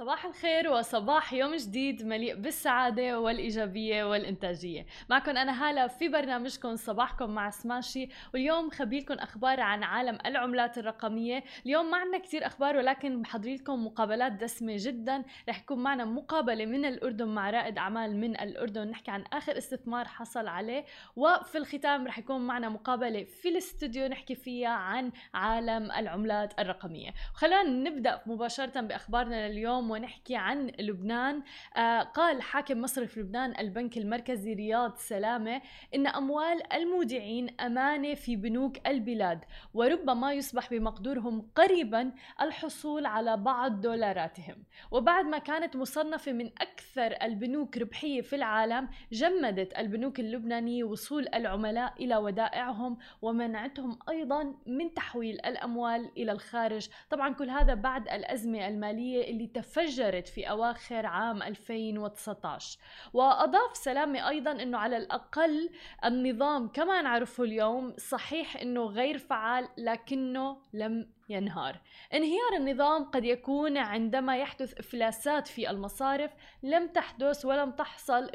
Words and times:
صباح 0.00 0.24
الخير 0.24 0.70
وصباح 0.70 1.32
يوم 1.32 1.56
جديد 1.56 2.06
مليء 2.06 2.34
بالسعادة 2.34 3.20
والإيجابية 3.20 4.04
والإنتاجية. 4.04 4.86
معكم 5.10 5.36
أنا 5.36 5.68
هالة 5.68 5.86
في 5.86 6.08
برنامجكم 6.08 6.76
صباحكم 6.76 7.30
مع 7.30 7.50
سماشي 7.50 8.08
واليوم 8.34 8.70
خبيلكم 8.70 9.14
أخبار 9.14 9.60
عن 9.60 9.82
عالم 9.82 10.18
العملات 10.26 10.78
الرقمية. 10.78 11.44
اليوم 11.66 11.90
ما 11.90 11.96
عندنا 11.96 12.18
كتير 12.18 12.46
أخبار 12.46 12.76
ولكن 12.76 13.22
بحضر 13.22 13.54
لكم 13.54 13.86
مقابلات 13.86 14.32
دسمة 14.32 14.74
جدا. 14.76 15.24
رح 15.48 15.60
يكون 15.60 15.78
معنا 15.78 16.04
مقابلة 16.04 16.66
من 16.66 16.84
الأردن 16.84 17.28
مع 17.28 17.50
رائد 17.50 17.78
أعمال 17.78 18.16
من 18.16 18.40
الأردن. 18.40 18.90
نحكي 18.90 19.10
عن 19.10 19.24
آخر 19.32 19.58
استثمار 19.58 20.04
حصل 20.04 20.46
عليه. 20.46 20.84
وفي 21.16 21.58
الختام 21.58 22.06
رح 22.06 22.18
يكون 22.18 22.46
معنا 22.46 22.68
مقابلة 22.68 23.24
في 23.24 23.48
الاستوديو 23.48 24.06
نحكي 24.06 24.34
فيها 24.34 24.70
عن 24.70 25.12
عالم 25.34 25.92
العملات 25.92 26.60
الرقمية. 26.60 27.10
خلينا 27.34 27.62
نبدأ 27.62 28.20
مباشرة 28.26 28.80
بأخبارنا 28.80 29.48
لليوم. 29.48 29.89
ونحكي 29.90 30.36
عن 30.36 30.72
لبنان. 30.78 31.42
آه 31.76 32.00
قال 32.00 32.42
حاكم 32.42 32.80
مصرف 32.80 33.18
لبنان 33.18 33.54
البنك 33.58 33.98
المركزي 33.98 34.52
رياض 34.54 34.96
سلامة 34.96 35.62
إن 35.94 36.06
أموال 36.06 36.72
المودعين 36.72 37.60
أمانة 37.60 38.14
في 38.14 38.36
بنوك 38.36 38.88
البلاد 38.88 39.44
وربما 39.74 40.32
يصبح 40.32 40.70
بمقدورهم 40.70 41.50
قريبا 41.54 42.12
الحصول 42.40 43.06
على 43.06 43.36
بعض 43.36 43.80
دولاراتهم. 43.80 44.64
وبعد 44.90 45.24
ما 45.24 45.38
كانت 45.38 45.76
مصنفة 45.76 46.32
من 46.32 46.46
أكثر 46.46 47.16
البنوك 47.22 47.78
ربحية 47.78 48.20
في 48.20 48.36
العالم 48.36 48.88
جمدت 49.12 49.78
البنوك 49.78 50.20
اللبنانية 50.20 50.84
وصول 50.84 51.28
العملاء 51.34 51.94
إلى 52.00 52.16
ودائعهم 52.16 52.98
ومنعتهم 53.22 53.98
أيضا 54.08 54.54
من 54.66 54.94
تحويل 54.94 55.34
الأموال 55.34 56.10
إلى 56.16 56.32
الخارج. 56.32 56.88
طبعا 57.10 57.34
كل 57.34 57.50
هذا 57.50 57.74
بعد 57.74 58.08
الأزمة 58.08 58.68
المالية 58.68 59.30
اللي 59.30 59.46
تفجرت 59.46 59.69
تفجرت 59.70 60.28
في 60.28 60.50
أواخر 60.50 61.06
عام 61.06 61.42
2019 61.42 62.78
وأضاف 63.12 63.76
سلامة 63.76 64.28
أيضا 64.28 64.50
أنه 64.50 64.78
على 64.78 64.96
الأقل 64.96 65.70
النظام 66.04 66.68
كما 66.68 67.02
نعرفه 67.02 67.44
اليوم 67.44 67.94
صحيح 67.98 68.56
أنه 68.56 68.84
غير 68.84 69.18
فعال 69.18 69.68
لكنه 69.78 70.56
لم 70.72 71.06
ينهار 71.30 71.80
انهيار 72.14 72.52
النظام 72.56 73.04
قد 73.04 73.24
يكون 73.24 73.76
عندما 73.76 74.36
يحدث 74.36 74.78
إفلاسات 74.78 75.48
في 75.48 75.70
المصارف. 75.70 76.30
لم 76.62 76.88
تحدث 76.88 77.44
ولم 77.44 77.70
تحصل 77.70 78.30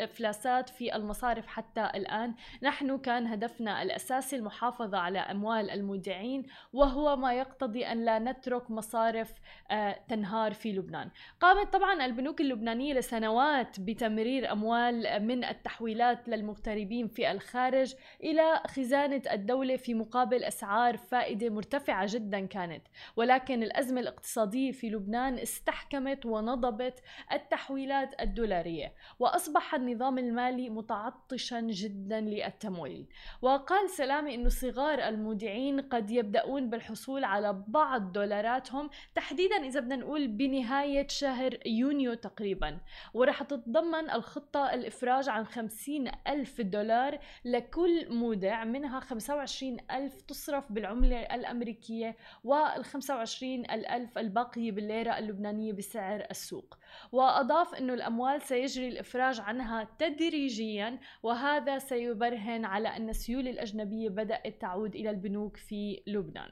إفلاسات 0.00 0.68
في 0.68 0.96
المصارف 0.96 1.46
حتى 1.46 1.90
الآن. 1.94 2.34
نحن 2.62 2.98
كان 2.98 3.26
هدفنا 3.26 3.82
الأساسي 3.82 4.36
المحافظة 4.36 4.98
على 4.98 5.18
أموال 5.18 5.70
المودعين 5.70 6.46
وهو 6.72 7.16
ما 7.16 7.34
يقتضي 7.34 7.86
أن 7.86 8.04
لا 8.04 8.18
نترك 8.18 8.70
مصارف 8.70 9.32
آه، 9.70 9.96
تنهار 10.08 10.52
في 10.54 10.72
لبنان. 10.72 11.10
قامت 11.40 11.72
طبعا 11.72 12.04
البنوك 12.04 12.40
اللبنانية 12.40 12.94
لسنوات 12.94 13.80
بتمرير 13.80 14.52
أموال 14.52 15.26
من 15.26 15.44
التحويلات 15.44 16.28
للمغتربين 16.28 17.08
في 17.08 17.30
الخارج 17.30 17.94
إلى 18.22 18.62
خزانة 18.66 19.22
الدولة 19.32 19.76
في 19.76 19.94
مقابل 19.94 20.44
أسعار 20.44 20.96
فائدة 20.96 21.50
مرتفعة 21.50 22.06
جدا. 22.08 22.27
جدا 22.28 22.46
كانت. 22.46 22.82
ولكن 23.16 23.62
الأزمة 23.62 24.00
الاقتصادية 24.00 24.72
في 24.72 24.90
لبنان 24.90 25.38
استحكمت 25.38 26.26
ونضبت 26.26 27.02
التحويلات 27.32 28.20
الدولارية 28.20 28.92
وأصبح 29.18 29.74
النظام 29.74 30.18
المالي 30.18 30.70
متعطشا 30.70 31.60
جدا 31.60 32.20
للتمويل. 32.20 33.06
وقال 33.42 33.90
سلامي 33.90 34.34
أن 34.34 34.48
صغار 34.48 34.98
المودعين 34.98 35.80
قد 35.80 36.10
يبدأون 36.10 36.70
بالحصول 36.70 37.24
على 37.24 37.64
بعض 37.68 38.12
دولاراتهم 38.12 38.90
تحديدا 39.14 39.56
إذا 39.56 39.80
بدنا 39.80 39.96
نقول 39.96 40.28
بنهاية 40.28 41.08
شهر 41.08 41.58
يونيو 41.66 42.14
تقريبا. 42.14 42.78
ورح 43.14 43.42
تتضمن 43.42 44.10
الخطة 44.10 44.74
الإفراج 44.74 45.28
عن 45.28 45.44
50 45.44 46.10
ألف 46.28 46.60
دولار 46.60 47.18
لكل 47.44 48.14
مودع 48.14 48.64
منها 48.64 49.00
25 49.00 49.76
ألف 49.90 50.20
تصرف 50.20 50.72
بالعملة 50.72 51.20
الأمريكية 51.20 52.16
وال 52.44 52.84
25 52.84 53.54
الألف 53.54 54.18
الباقية 54.18 54.72
بالليرة 54.72 55.18
اللبنانية 55.18 55.72
بسعر 55.72 56.26
السوق. 56.30 56.78
وأضاف 57.12 57.74
أنه 57.74 57.94
الأموال 57.94 58.42
سيجري 58.42 58.88
الإفراج 58.88 59.40
عنها 59.40 59.88
تدريجيا 59.98 60.98
وهذا 61.22 61.78
سيبرهن 61.78 62.64
على 62.64 62.88
أن 62.88 63.08
السيولة 63.08 63.50
الأجنبية 63.50 64.08
بدأت 64.08 64.60
تعود 64.60 64.94
إلى 64.94 65.10
البنوك 65.10 65.56
في 65.56 66.02
لبنان. 66.06 66.50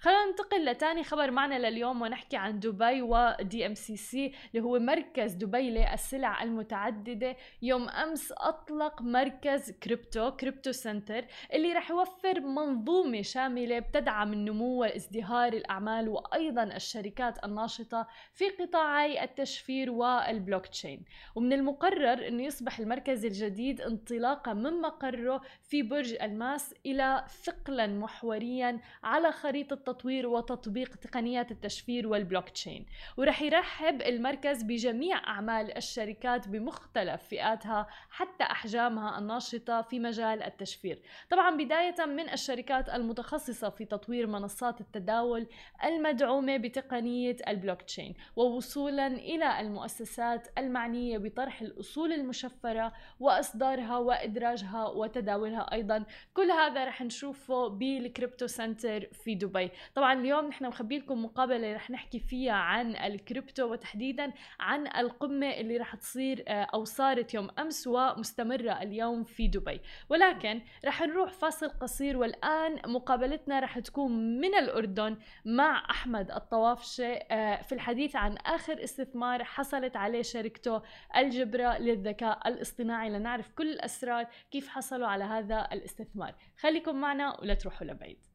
خلينا 0.00 0.26
ننتقل 0.26 0.64
لتاني 0.64 1.04
خبر 1.04 1.30
معنا 1.30 1.68
لليوم 1.68 2.02
ونحكي 2.02 2.36
عن 2.36 2.60
دبي 2.60 3.02
ودي 3.02 3.66
ام 3.66 3.74
سي 3.74 3.96
سي 3.96 4.32
اللي 4.54 4.64
هو 4.64 4.78
مركز 4.78 5.32
دبي 5.32 5.70
للسلع 5.70 6.42
المتعددة. 6.42 7.36
يوم 7.62 7.88
أمس 7.88 8.32
أطلق 8.32 9.02
مركز 9.02 9.70
كريبتو 9.70 10.30
كريبتو 10.30 10.72
سنتر 10.72 11.24
اللي 11.52 11.72
رح 11.72 11.90
يوفر 11.90 12.40
منظومة 12.40 13.22
شاملة 13.22 13.78
بتدعم 13.78 14.32
النمو 14.32 14.80
وازدهار 14.80 15.52
الأعمال 15.52 16.08
وأيضا 16.08 16.62
الشركات 16.62 17.44
الناشطة 17.44 18.06
في 18.34 18.48
قطاعي 18.48 19.24
التشفير 19.24 19.90
والبلوك 19.90 20.66
تشين 20.66 21.04
ومن 21.34 21.52
المقرر 21.52 22.28
إنه 22.28 22.42
يصبح 22.42 22.78
المركز 22.78 23.24
الجديد 23.24 23.80
انطلاقا 23.80 24.52
من 24.52 24.80
مقره 24.80 25.42
في 25.62 25.82
برج 25.82 26.14
الماس 26.22 26.74
إلى 26.86 27.24
ثقلا 27.44 27.86
محوريا 27.86 28.80
على 29.04 29.32
خريطة 29.32 29.61
خريطة 29.62 29.92
تطوير 29.92 30.26
وتطبيق 30.26 30.96
تقنيات 30.96 31.50
التشفير 31.50 32.08
والبلوك 32.08 32.48
تشين 32.48 32.86
ورح 33.16 33.42
يرحب 33.42 34.02
المركز 34.02 34.62
بجميع 34.62 35.18
أعمال 35.26 35.76
الشركات 35.76 36.48
بمختلف 36.48 37.22
فئاتها 37.22 37.86
حتى 38.10 38.44
أحجامها 38.44 39.18
الناشطة 39.18 39.82
في 39.82 40.00
مجال 40.00 40.42
التشفير. 40.42 41.02
طبعا 41.30 41.56
بداية 41.56 42.06
من 42.06 42.30
الشركات 42.30 42.88
المتخصصة 42.88 43.68
في 43.70 43.84
تطوير 43.84 44.26
منصات 44.26 44.80
التداول 44.80 45.46
المدعومة 45.84 46.56
بتقنية 46.56 47.36
البلوك 47.48 47.82
تشين 47.82 48.14
ووصولا 48.36 49.06
إلى 49.06 49.60
المؤسسات 49.60 50.48
المعنية 50.58 51.18
بطرح 51.18 51.62
الأصول 51.62 52.12
المشفرة 52.12 52.92
وإصدارها 53.20 53.98
وإدراجها 53.98 54.88
وتداولها 54.88 55.72
أيضا. 55.72 56.04
كل 56.34 56.50
هذا 56.50 56.84
رح 56.84 57.02
نشوفه 57.02 57.68
بالكريبتو 57.68 58.46
سنتر 58.46 59.08
في 59.12 59.34
دبي. 59.34 59.51
دبي. 59.52 59.70
طبعا 59.94 60.12
اليوم 60.12 60.46
نحن 60.48 60.66
مخبي 60.66 60.98
لكم 60.98 61.24
مقابلة 61.24 61.74
رح 61.74 61.90
نحكي 61.90 62.20
فيها 62.20 62.52
عن 62.52 62.96
الكريبتو 62.96 63.72
وتحديدا 63.72 64.32
عن 64.60 64.86
القمة 64.86 65.50
اللي 65.50 65.76
رح 65.76 65.94
تصير 65.94 66.44
آه، 66.48 66.66
أو 66.74 66.84
صارت 66.84 67.34
يوم 67.34 67.48
أمس 67.58 67.86
ومستمرة 67.86 68.82
اليوم 68.82 69.24
في 69.24 69.48
دبي. 69.48 69.80
ولكن 70.08 70.62
رح 70.84 71.02
نروح 71.02 71.32
فاصل 71.32 71.68
قصير 71.68 72.16
والآن 72.16 72.78
مقابلتنا 72.86 73.60
رح 73.60 73.78
تكون 73.78 74.40
من 74.40 74.54
الأردن 74.54 75.16
مع 75.44 75.90
أحمد 75.90 76.30
الطوافشه 76.30 77.12
آه، 77.12 77.62
في 77.62 77.72
الحديث 77.72 78.16
عن 78.16 78.36
آخر 78.36 78.84
استثمار 78.84 79.44
حصلت 79.44 79.96
عليه 79.96 80.22
شركته 80.22 80.82
الجبرة 81.16 81.78
للذكاء 81.78 82.48
الاصطناعي. 82.48 83.10
لنعرف 83.10 83.48
كل 83.48 83.72
الأسرار 83.72 84.26
كيف 84.50 84.68
حصلوا 84.68 85.06
على 85.06 85.24
هذا 85.24 85.68
الاستثمار. 85.72 86.34
خليكم 86.58 86.96
معنا 87.00 87.40
ولا 87.40 87.54
تروحوا 87.54 87.86
لبعيد. 87.86 88.31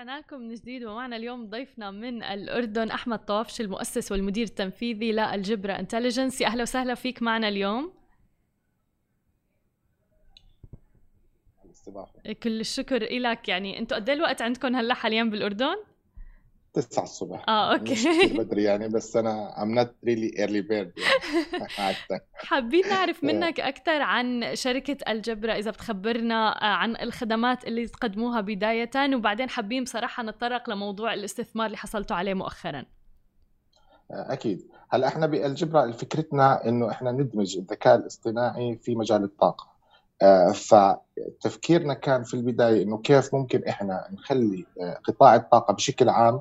ورجعنا 0.00 0.20
لكم 0.20 0.40
من 0.40 0.54
جديد 0.54 0.84
ومعنا 0.84 1.16
اليوم 1.16 1.50
ضيفنا 1.50 1.90
من 1.90 2.22
الأردن 2.22 2.90
أحمد 2.90 3.24
طوافش 3.24 3.60
المؤسس 3.60 4.12
والمدير 4.12 4.46
التنفيذي 4.46 5.12
للجبرة 5.12 5.72
انتليجنس 5.72 6.42
أهلا 6.42 6.62
وسهلا 6.62 6.94
فيك 6.94 7.22
معنا 7.22 7.48
اليوم. 7.48 7.92
كل 12.42 12.60
الشكر 12.60 13.02
لك 13.18 13.48
يعني 13.48 13.78
أنتم 13.78 13.96
قد 13.96 14.08
إيه 14.08 14.16
الوقت 14.16 14.42
عندكم 14.42 14.76
هلأ 14.76 14.94
حاليا 14.94 15.24
بالأردن؟ 15.24 15.76
9 16.72 17.02
الصبح. 17.02 17.44
آه 17.48 17.74
مش 17.74 17.80
أوكي. 17.80 17.94
كثير 17.94 18.42
بدري 18.42 18.62
يعني 18.62 18.88
بس 18.88 19.16
أنا 19.16 19.54
I'm 19.56 19.78
not 19.82 19.88
really 20.08 20.38
early 20.38 20.62
bird 20.68 20.92
يعني. 21.00 21.96
حابين 22.34 22.88
نعرف 22.88 23.24
منك 23.24 23.60
أكثر 23.60 24.02
عن 24.02 24.54
شركة 24.54 24.96
الجبرة 25.08 25.52
إذا 25.52 25.70
بتخبرنا 25.70 26.62
آه، 26.62 26.74
عن 26.74 26.96
الخدمات 26.96 27.64
اللي 27.64 27.86
تقدموها 27.86 28.40
بداية 28.40 28.90
وبعدين 29.14 29.48
حابين 29.48 29.84
بصراحة 29.84 30.22
نتطرق 30.22 30.70
لموضوع 30.70 31.14
الاستثمار 31.14 31.66
اللي 31.66 31.76
حصلتوا 31.76 32.16
عليه 32.16 32.34
مؤخرا. 32.34 32.84
أكيد. 34.10 34.68
هلأ 34.90 35.06
إحنا 35.08 35.26
بالجبرة 35.26 35.90
فكرتنا 35.90 36.68
إنه 36.68 36.90
إحنا 36.90 37.12
ندمج 37.12 37.56
الذكاء 37.56 37.96
الاصطناعي 37.96 38.76
في 38.82 38.94
مجال 38.94 39.24
الطاقة. 39.24 39.70
آه، 40.22 40.52
فتفكيرنا 40.52 41.94
كان 41.94 42.22
في 42.22 42.34
البداية 42.34 42.82
إنه 42.82 42.98
كيف 42.98 43.34
ممكن 43.34 43.64
إحنا 43.64 44.08
نخلي 44.12 44.66
آه، 44.80 44.98
قطاع 45.04 45.34
الطاقة 45.34 45.74
بشكل 45.74 46.08
عام 46.08 46.40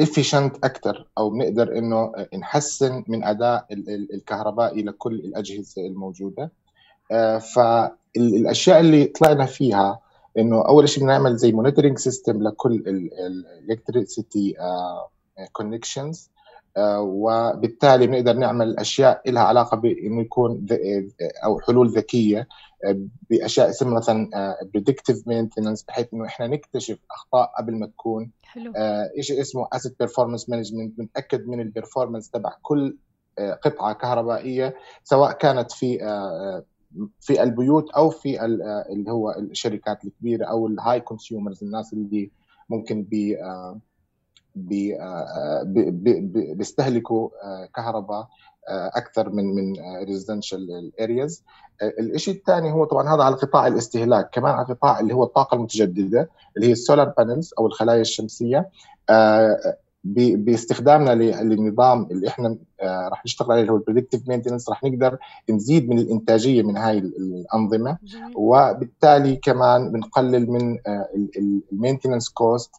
efficient 0.00 0.52
أكثر 0.64 1.08
أو 1.18 1.30
بنقدر 1.30 1.78
إنه 1.78 2.12
نحسن 2.38 3.04
من 3.08 3.24
أداء 3.24 3.66
ال- 3.72 3.90
ال- 3.90 4.14
الكهربائي 4.14 4.82
لكل 4.82 5.14
الأجهزة 5.14 5.86
الموجودة. 5.86 6.50
آه، 7.12 7.38
فالأشياء 7.38 8.80
اللي 8.80 9.04
طلعنا 9.04 9.46
فيها 9.46 9.98
إنه 10.38 10.62
أول 10.68 10.88
شيء 10.88 11.04
بنعمل 11.04 11.36
زي 11.36 11.52
مونيتورنج 11.52 11.98
سيستم 11.98 12.42
لكل 12.42 12.74
الالكتريسيتي 12.74 14.54
كونكشنز 15.52 16.30
وبالتالي 16.98 18.06
بنقدر 18.06 18.32
نعمل 18.32 18.78
أشياء 18.78 19.30
لها 19.30 19.42
علاقة 19.42 19.76
بإنه 19.76 20.20
يكون 20.20 20.66
أو 21.44 21.60
حلول 21.60 21.88
ذكية. 21.88 22.38
آه، 22.38 22.46
بأشياء 23.30 23.70
اسمها 23.70 23.94
مثلا 23.94 24.30
بريدكتيف 24.74 25.28
مينتننس 25.28 25.82
بحيث 25.82 26.06
إنه 26.14 26.26
إحنا 26.26 26.46
نكتشف 26.46 26.98
أخطاء 27.10 27.52
قبل 27.58 27.74
ما 27.74 27.86
تكون. 27.86 28.30
حلو. 28.42 28.72
آه، 28.76 29.10
شيء 29.20 29.40
اسمه 29.40 29.68
اسيت 29.72 29.96
بيرفورمانس 29.98 30.48
مانجمنت 30.48 30.98
بنتاكد 30.98 31.46
من 31.46 31.60
البرفورمانس 31.60 32.30
تبع 32.30 32.52
كل 32.62 32.96
آه، 33.38 33.52
قطعة 33.54 33.92
كهربائية 33.92 34.74
سواء 35.04 35.32
كانت 35.32 35.72
في 35.72 36.04
آه، 36.04 36.06
آه، 36.08 36.64
في 37.20 37.42
البيوت 37.42 37.90
أو 37.90 38.10
في 38.10 38.44
ال- 38.44 38.62
آه، 38.62 38.86
اللي 38.92 39.10
هو 39.12 39.30
الشركات 39.30 40.04
الكبيرة 40.04 40.44
أو 40.46 40.66
الهاي 40.66 41.00
كونسيومرز 41.00 41.64
الناس 41.64 41.92
اللي 41.92 42.30
ممكن 42.68 43.02
بي 43.02 43.42
آه، 43.42 43.80
بي- 44.54 45.00
آه، 45.00 45.62
بي- 45.66 45.90
بي- 45.90 46.20
بي- 46.20 46.54
بيستهلكوا 46.54 47.28
آه، 47.44 47.66
كهرباء. 47.74 48.20
آه، 48.20 48.28
أكثر 48.70 49.30
من 49.30 49.54
من 49.54 49.72
ريزدنشال 50.04 50.92
ارياز 51.00 51.42
الشيء 51.82 52.34
الثاني 52.34 52.72
هو 52.72 52.84
طبعا 52.84 53.14
هذا 53.14 53.22
على 53.22 53.34
قطاع 53.36 53.66
الاستهلاك 53.66 54.30
كمان 54.32 54.54
على 54.54 54.66
قطاع 54.66 55.00
اللي 55.00 55.14
هو 55.14 55.24
الطاقة 55.24 55.54
المتجددة 55.54 56.30
اللي 56.56 56.68
هي 56.68 56.72
السولار 56.72 57.08
بانلز 57.18 57.54
أو 57.58 57.66
الخلايا 57.66 58.00
الشمسية. 58.00 58.68
آه، 59.10 59.76
باستخدامنا 60.04 61.14
للنظام 61.42 62.08
اللي 62.10 62.28
إحنا 62.28 62.56
آه، 62.80 63.08
راح 63.08 63.24
نشتغل 63.24 63.52
عليه 63.52 63.60
اللي 63.60 63.72
هو 63.72 63.76
البريدكتيف 63.76 64.28
مينتنس 64.28 64.68
راح 64.68 64.84
نقدر 64.84 65.18
نزيد 65.50 65.88
من 65.88 65.98
الإنتاجية 65.98 66.62
من 66.62 66.76
هاي 66.76 66.98
ال- 66.98 67.16
الأنظمة. 67.16 67.98
جميل. 68.04 68.32
وبالتالي 68.36 69.36
كمان 69.36 69.92
بنقلل 69.92 70.50
من 70.50 70.78
المينتنس 71.72 72.28
كوست 72.28 72.70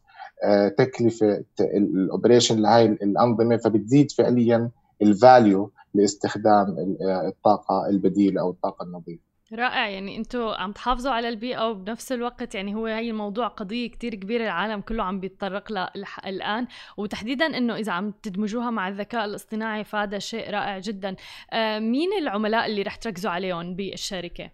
تكلفة 0.78 1.44
الاوبريشن 1.62 2.62
لهي 2.62 2.86
الأنظمة 2.86 3.58
فبتزيد 3.58 4.12
فعليا 4.12 4.70
الفاليو 5.02 5.72
لاستخدام 5.94 6.98
آه، 7.02 7.28
الطاقة 7.28 7.90
البديلة 7.90 8.42
أو 8.42 8.50
الطاقة 8.50 8.84
النظيفة 8.84 9.30
رائع 9.54 9.90
يعني 9.90 10.18
أنتوا 10.18 10.56
عم 10.56 10.72
تحافظوا 10.72 11.12
على 11.12 11.30
البيئة 11.30 11.70
وبنفس 11.70 12.12
الوقت 12.12 12.56
يعني 12.56 12.76
هو 12.76 12.86
هي 12.86 13.10
الموضوع 13.10 13.48
قضية 13.48 13.90
كتير 13.90 14.16
كبيرة 14.16 14.44
العالم 14.44 14.82
كله 14.82 15.04
عم 15.04 15.20
بيتطرق 15.20 15.72
لها 15.72 15.90
الآن 16.26 16.68
وتحديدا 16.98 17.46
إنه 17.46 17.76
إذا 17.76 17.92
عم 17.92 18.14
تدمجوها 18.24 18.70
مع 18.70 18.88
الذكاء 18.88 19.26
الاصطناعي 19.26 19.84
فهذا 19.84 20.20
شيء 20.20 20.50
رائع 20.50 20.80
جدا 20.80 21.16
آه 21.52 21.80
مين 21.80 22.14
العملاء 22.14 22.66
اللي 22.66 22.82
رح 22.82 22.96
تركزوا 22.96 23.32
عليهم 23.32 23.76
بالشركة؟ 23.76 24.52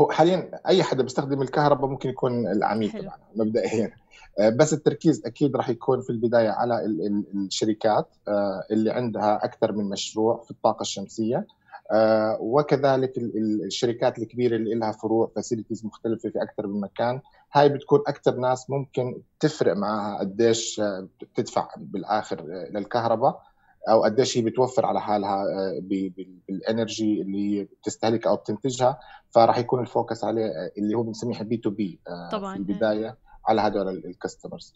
هو 0.00 0.10
حاليا 0.10 0.60
أي 0.66 0.82
حدا 0.82 1.02
بيستخدم 1.02 1.42
الكهرباء 1.42 1.90
ممكن 1.90 2.08
يكون 2.08 2.46
العميل. 2.46 2.90
تبعنا 2.92 3.24
مبدئيا 3.36 3.92
بس 4.56 4.72
التركيز 4.72 5.26
أكيد 5.26 5.56
راح 5.56 5.68
يكون 5.68 6.00
في 6.00 6.10
البداية 6.10 6.48
على 6.50 6.84
ال- 6.84 7.06
ال- 7.06 7.24
الشركات 7.46 8.08
آه، 8.28 8.62
اللي 8.70 8.90
عندها 8.90 9.44
أكثر 9.44 9.72
من 9.72 9.84
مشروع 9.84 10.42
في 10.44 10.50
الطاقة 10.50 10.80
الشمسية. 10.82 11.46
آه، 11.92 12.38
وكذلك 12.40 13.18
ال- 13.18 13.36
ال- 13.38 13.64
الشركات 13.64 14.18
الكبيرة 14.18 14.56
اللي 14.56 14.74
لها 14.74 14.92
فروع 14.92 15.30
فاسيلتيز 15.36 15.84
مختلفة 15.86 16.28
في 16.30 16.42
أكثر 16.42 16.66
من 16.66 16.80
مكان. 16.80 17.20
هاي 17.52 17.68
بتكون 17.68 18.00
أكثر 18.06 18.36
ناس 18.36 18.70
ممكن 18.70 19.20
تفرق 19.40 19.76
معها 19.76 20.18
قديش 20.18 20.80
آه، 20.80 21.08
بتدفع 21.22 21.68
بالآخر 21.76 22.40
آه، 22.40 22.70
للكهرباء 22.70 23.42
أو 23.88 24.02
قديش 24.04 24.38
هي 24.38 24.42
بتوفر 24.42 24.86
على 24.86 25.00
حالها 25.00 25.42
آه، 25.42 25.80
بالانرجي 26.48 27.22
اللي 27.22 27.38
هي 27.60 27.64
بتستهلكها 27.64 28.30
أو 28.30 28.36
بتنتجها. 28.36 28.98
فراح 29.30 29.58
يكون 29.58 29.80
الفوكس 29.80 30.24
عليه 30.24 30.46
آه، 30.46 30.70
اللي 30.78 30.94
هو 30.94 31.02
بنسميه 31.02 31.42
بي 31.42 31.56
تو 31.56 31.70
بي 31.70 31.98
طبعاً، 32.32 32.54
في. 32.54 32.58
البداية. 32.60 33.16
على 33.48 33.60
هدول 33.60 33.88
الكاستمرز 33.88 34.74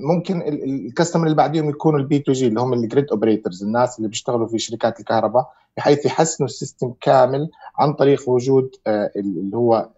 ممكن 0.00 0.40
ال- 0.42 0.64
ال- 0.64 0.86
الكاستمر 0.86 1.24
اللي 1.24 1.36
بعديهم 1.36 1.70
يكونوا 1.70 1.98
البي 2.00 2.18
تو 2.18 2.32
جي 2.32 2.46
اللي 2.46 2.60
هم 2.60 2.72
الجريد 2.72 3.10
اوبريتورز 3.10 3.62
الناس 3.62 3.98
اللي 3.98 4.08
بيشتغلوا 4.08 4.46
في 4.48 4.58
شركات 4.58 5.00
الكهرباء 5.00 5.52
بحيث 5.76 6.06
يحسنوا 6.06 6.48
السيستم 6.48 6.92
كامل 7.00 7.50
عن 7.78 7.92
طريق 7.92 8.28
وجود 8.28 8.70
آه، 8.86 9.10
اللي 9.16 9.56
هو 9.56 9.88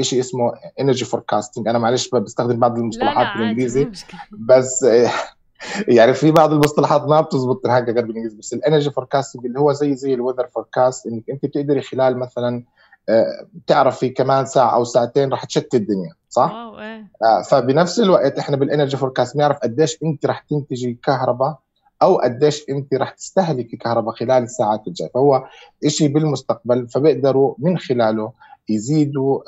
شيء 0.00 0.20
اسمه 0.20 0.52
انرجي 0.80 1.04
فوركاستنج 1.04 1.68
أنا 1.68 1.78
معلش 1.78 2.08
بستخدم 2.08 2.58
بعض 2.60 2.78
المصطلحات 2.78 3.26
بالإنجليزي 3.38 3.84
بس 4.32 4.84
آه، 4.84 5.10
يعني 5.96 6.14
في 6.14 6.30
بعض 6.30 6.52
المصطلحات 6.52 7.02
ما 7.02 7.20
بتزبط 7.20 7.66
هكا 7.66 7.92
غير 7.92 8.06
بالإنجليزي 8.06 8.36
بس 8.38 8.52
الانرجي 8.52 8.90
فوركاستنج 8.90 9.46
اللي 9.46 9.60
هو 9.60 9.72
زي 9.72 9.94
زي 9.96 10.14
الوذر 10.14 10.46
فوركاست 10.46 11.06
إنك 11.06 11.30
أنت 11.30 11.46
بتقدري 11.46 11.80
خلال 11.80 12.18
مثلا 12.18 12.62
آه، 13.08 13.46
بتعرفي 13.54 14.08
كمان 14.08 14.46
ساعة 14.46 14.74
أو 14.74 14.84
ساعتين 14.84 15.30
راح 15.30 15.44
تشتي 15.44 15.76
الدنيا 15.76 16.12
صح؟ 16.28 16.52
واو 16.52 16.80
إيه 16.80 17.08
آه، 17.22 17.42
فبنفس 17.42 18.00
الوقت 18.00 18.38
إحنا 18.38 18.56
بالانرجي 18.56 18.96
فوركاست 18.96 19.36
بنعرف 19.36 19.58
قديش 19.58 19.98
انت 20.02 20.26
راح 20.26 20.40
تنتجي 20.40 20.98
كهرباء 21.02 21.58
أو 22.02 22.16
قديش 22.16 22.64
انت 22.70 22.94
راح 22.94 23.10
تستهلكي 23.10 23.76
كهرباء 23.76 24.14
خلال 24.14 24.42
الساعات 24.42 24.86
الجاية 24.86 25.10
فهو 25.14 25.44
شيء 25.86 26.12
بالمستقبل 26.14 26.88
فبيقدروا 26.88 27.54
من 27.58 27.78
خلاله 27.78 28.32
يزيدوا 28.68 29.40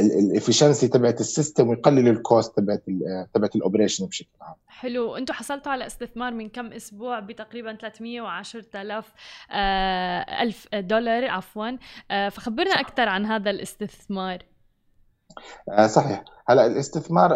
الافشنسي 0.00 0.88
تبعت 0.88 1.20
السيستم 1.20 1.68
ويقللوا 1.68 2.12
الكوست 2.12 2.56
تبعت 2.56 2.84
تبعت 3.34 3.56
الاوبريشن 3.56 4.06
بشكل 4.06 4.28
عام. 4.40 4.54
حلو. 4.66 5.16
أنتوا 5.16 5.34
حصلتوا 5.34 5.72
على 5.72 5.86
استثمار 5.86 6.32
من 6.32 6.48
كم 6.48 6.72
أسبوع؟ 6.72 7.20
بتقريبا 7.20 7.74
310 7.74 8.64
آلاف 8.74 9.12
آه 9.50 10.42
ألف 10.42 10.68
دولار 10.74 11.24
عفوا. 11.30 11.76
آه 12.10 12.28
فخبرنا 12.28 12.80
أكثر 12.80 13.08
عن 13.08 13.26
هذا 13.26 13.50
الاستثمار. 13.50 14.38
آه، 15.70 15.86
صحيح. 15.86 16.24
هلا 16.48 16.66
الاستثمار 16.66 17.32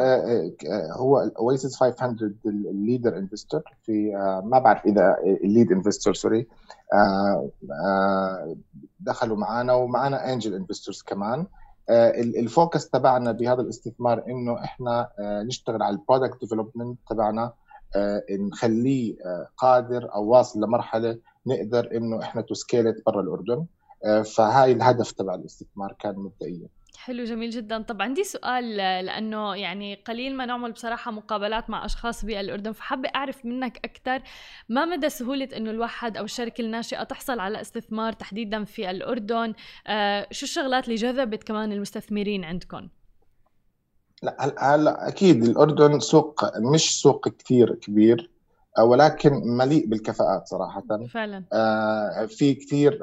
هو 0.93 1.19
اويسيس 1.19 1.77
500 1.77 2.17
الليدر 2.47 3.17
انفستور 3.19 3.63
في 3.83 4.11
ما 4.45 4.59
بعرف 4.59 4.87
إذا 4.87 5.17
الليد 5.45 5.73
انفستور 5.73 6.15
سوري 6.15 6.47
دخلوا 9.01 9.37
معنا 9.37 9.73
ومعنا 9.73 10.33
انجل 10.33 10.55
انفستورز 10.55 11.03
كمان. 11.03 11.47
الفوكس 12.41 12.91
تبعنا 12.91 13.33
بهذا 13.33 13.61
الاستثمار 13.61 14.25
إنه 14.29 14.65
إحنا 14.65 15.11
آه، 15.19 15.43
نشتغل 15.43 15.83
على 15.83 15.97
البرودكت 15.97 16.41
ديفلوبمنت 16.41 16.99
تبعنا 17.11 17.53
آه، 17.97 18.23
نخليه 18.31 19.17
آه، 19.25 19.49
قادر 19.57 20.15
أو 20.15 20.25
واصل 20.25 20.61
لمرحلة 20.61 21.19
نقدر 21.47 21.97
إنه 21.97 22.23
إحنا 22.23 22.43
تسكيلت 22.43 23.03
برا 23.07 23.21
الأردن. 23.21 23.67
آه، 24.05 24.23
فهاي 24.23 24.73
الهدف 24.73 25.13
تبع 25.13 25.35
الاستثمار 25.35 25.97
كان 25.99 26.17
مبدئيا. 26.17 26.69
حلو 27.05 27.25
جميل 27.25 27.51
جدا. 27.51 27.83
طب 27.83 28.03
عندي 28.03 28.25
سؤال 28.25 28.77
لأنه 28.77 29.57
يعني 29.57 29.95
قليل 29.95 30.37
ما 30.37 30.47
نعمل 30.47 30.73
بصراحة 30.73 31.11
مقابلات 31.11 31.71
مع 31.71 31.85
أشخاص 31.85 32.25
بالأردن 32.25 32.73
فحابة 32.73 33.09
أعرف 33.15 33.47
منك 33.47 33.81
أكثر 33.85 34.23
ما 34.69 34.85
مدى 34.85 35.09
سهولة 35.09 35.49
إنه 35.57 35.71
الواحد 35.71 36.17
أو 36.17 36.25
الشركة 36.25 36.63
الناشئة 36.63 37.03
تحصل 37.03 37.41
على 37.41 37.61
استثمار 37.61 38.13
تحديدا 38.13 38.65
في 38.65 38.91
الأردن؟ 38.91 39.55
آه 39.87 40.27
شو 40.31 40.47
الشغلات 40.47 40.85
اللي 40.85 40.95
جذبت 40.95 41.45
كمان 41.45 41.73
المستثمرين 41.73 42.45
عندكم 42.45 42.89
لا 44.23 44.55
هلا 44.75 45.09
أكيد 45.09 45.43
الأردن 45.43 46.01
سوق 46.01 46.59
مش 46.59 47.01
سوق 47.01 47.29
كثير 47.29 47.75
كبير. 47.75 48.30
ولكن 48.79 49.33
مليء 49.45 49.87
بالكفاءات 49.87 50.47
صراحة. 50.47 50.83
فعلا. 51.13 51.45
آه، 51.53 52.27
في 52.27 52.55
كثير 52.55 53.01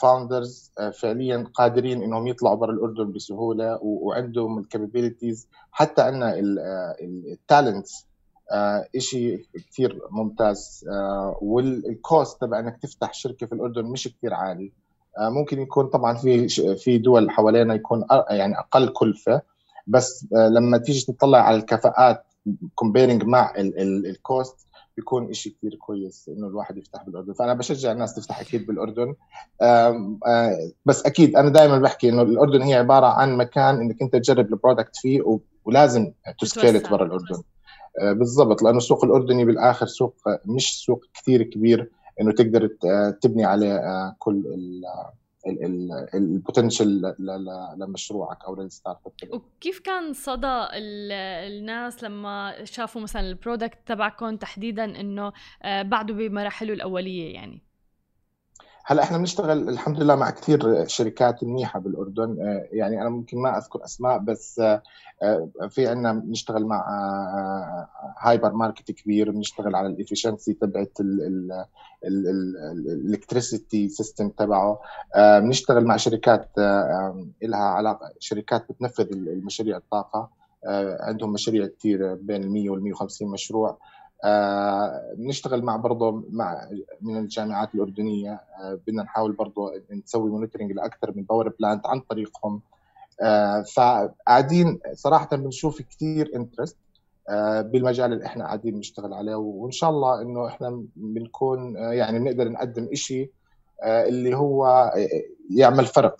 فاوندرز 0.00 0.72
فعليا 1.00 1.44
قادرين 1.54 2.02
إنهم 2.02 2.26
يطلعوا 2.26 2.56
برا 2.56 2.72
الأردن 2.72 3.12
بسهولة 3.12 3.78
وعندهم 3.82 4.58
الكابابيلتيز 4.58 5.48
حتى 5.72 6.02
عندنا 6.02 6.34
التالنتس 7.00 8.06
شيء 8.98 9.46
كثير 9.70 10.00
ممتاز. 10.10 10.84
آه، 10.90 11.38
والكوست 11.42 12.40
تبع 12.40 12.58
إنك 12.58 12.78
تفتح 12.82 13.14
شركة 13.14 13.46
في 13.46 13.52
الأردن 13.52 13.84
مش 13.84 14.08
كثير 14.08 14.34
عالي. 14.34 14.72
آه، 15.18 15.28
ممكن 15.28 15.60
يكون 15.60 15.86
طبعا 15.86 16.14
في 16.16 16.48
في 16.76 16.98
دول 16.98 17.30
حوالينا 17.30 17.74
يكون 17.74 18.04
يعني 18.30 18.58
أقل 18.58 18.88
كلفة 18.88 19.42
بس 19.86 20.26
آه، 20.36 20.48
لما 20.48 20.78
تيجي 20.78 21.12
تطلع 21.12 21.38
على 21.38 21.56
الكفاءات 21.56 22.24
كومبيرنج 22.74 23.24
مع 23.24 23.52
الكوست 23.56 24.66
بيكون 24.96 25.32
شيء 25.32 25.52
كثير 25.52 25.74
كويس 25.74 26.30
إنه 26.36 26.46
الواحد 26.46 26.76
يفتح 26.76 27.04
بالأردن. 27.04 27.32
فأنا 27.32 27.54
بشجع 27.54 27.92
الناس 27.92 28.14
تفتح 28.14 28.40
أكيد 28.40 28.66
بالأردن. 28.66 29.14
بس 30.86 31.06
أكيد 31.06 31.36
أنا 31.36 31.48
دائما 31.48 31.78
بحكي 31.78 32.08
إنه 32.08 32.22
الأردن 32.22 32.62
هي 32.62 32.74
عبارة 32.74 33.06
عن 33.06 33.36
مكان 33.36 33.80
إنك 33.80 34.02
أنت 34.02 34.16
تجرب 34.16 34.52
البرودكت 34.52 34.96
فيه 34.96 35.38
ولازم 35.64 36.12
تسكيلت 36.40 36.90
برا 36.90 37.04
الأردن. 37.04 37.42
بالضبط 38.02 38.62
لأنه 38.62 38.76
السوق 38.76 39.04
الأردني 39.04 39.44
بالآخر 39.44 39.86
سوق 39.86 40.14
مش 40.44 40.84
سوق 40.84 41.04
كثير 41.14 41.42
كبير 41.42 41.90
إنه 42.20 42.32
تقدر 42.32 42.66
تبني 43.20 43.44
عليه 43.44 43.80
كل 44.18 44.44
البوتنشل 46.14 47.14
لمشروعك 47.78 48.44
أو 48.44 48.54
للستارت 48.56 48.98
اب 49.06 49.32
وكيف 49.32 49.78
كان 49.78 50.12
صدى 50.12 50.66
الناس 50.74 52.04
لما 52.04 52.64
شافوا 52.64 53.00
مثلا 53.02 53.22
البرودكت 53.22 53.78
تبعكم 53.86 54.36
تحديدا 54.36 54.84
إنه 55.00 55.32
بعده 55.64 56.14
بمراحله 56.14 56.72
الأولية 56.72 57.34
يعني؟ 57.34 57.63
هلا 58.86 59.02
إحنا 59.02 59.18
بنشتغل 59.18 59.68
الحمد 59.68 60.02
لله 60.02 60.14
مع 60.14 60.30
كثير 60.30 60.86
شركات 60.86 61.44
منيحة 61.44 61.80
بالأردن. 61.80 62.36
يعني 62.72 63.00
أنا 63.00 63.08
ممكن 63.08 63.38
ما 63.38 63.58
أذكر 63.58 63.84
أسماء 63.84 64.18
بس 64.18 64.60
في 65.68 65.86
عندنا 65.86 66.12
بنشتغل 66.12 66.66
مع 66.66 66.84
هايبر 68.18 68.52
ماركت 68.52 68.90
كبير 68.90 69.30
بنشتغل 69.30 69.76
على 69.76 69.86
الافشنسي 69.86 70.52
تبعت 70.52 70.98
الالكتريسيتي 72.04 73.88
سيستم 73.88 74.28
تبعه. 74.28 74.80
بنشتغل 75.16 75.84
مع 75.84 75.96
شركات 75.96 76.50
لها 77.42 77.58
علاقة 77.58 78.12
شركات 78.18 78.72
بتنفذ 78.72 79.12
المشاريع 79.12 79.76
الطاقة. 79.76 80.30
عندهم 81.00 81.32
مشاريع 81.32 81.66
كثير 81.66 82.14
بين 82.14 82.42
ال 82.42 82.50
100 82.50 82.70
وال 82.70 82.82
150 82.82 83.28
مشروع. 83.28 83.78
بنشتغل 85.16 85.62
مع 85.62 85.76
برضه 85.76 86.24
مع 86.30 86.68
من 87.00 87.16
الجامعات 87.16 87.74
الأردنية. 87.74 88.32
آه 88.32 88.74
بدنا 88.86 89.02
نحاول 89.02 89.32
برضه 89.32 89.72
نسوي 89.90 90.30
مونيتورنج 90.30 90.72
لأكثر 90.72 91.12
من 91.16 91.22
باور 91.22 91.48
بلانت 91.48 91.86
عن 91.86 92.00
طريقهم. 92.00 92.60
آه 93.20 93.62
فقاعدين 93.62 94.80
صراحة 94.92 95.36
بنشوف 95.36 95.82
كثير 95.82 96.30
انترست 96.36 96.76
آه 97.28 97.60
بالمجال 97.60 98.12
اللي 98.12 98.26
إحنا 98.26 98.44
قاعدين 98.44 98.78
نشتغل 98.78 99.14
عليه. 99.14 99.34
وإن 99.34 99.70
شاء 99.70 99.90
الله 99.90 100.22
إنه 100.22 100.46
إحنا 100.46 100.84
بنكون 100.96 101.76
يعني 101.76 102.18
بنقدر 102.18 102.48
نقدم 102.48 102.94
شيء 102.94 103.30
اللي 103.84 104.36
هو 104.36 104.92
يعمل 105.50 105.84
فرق. 105.84 106.16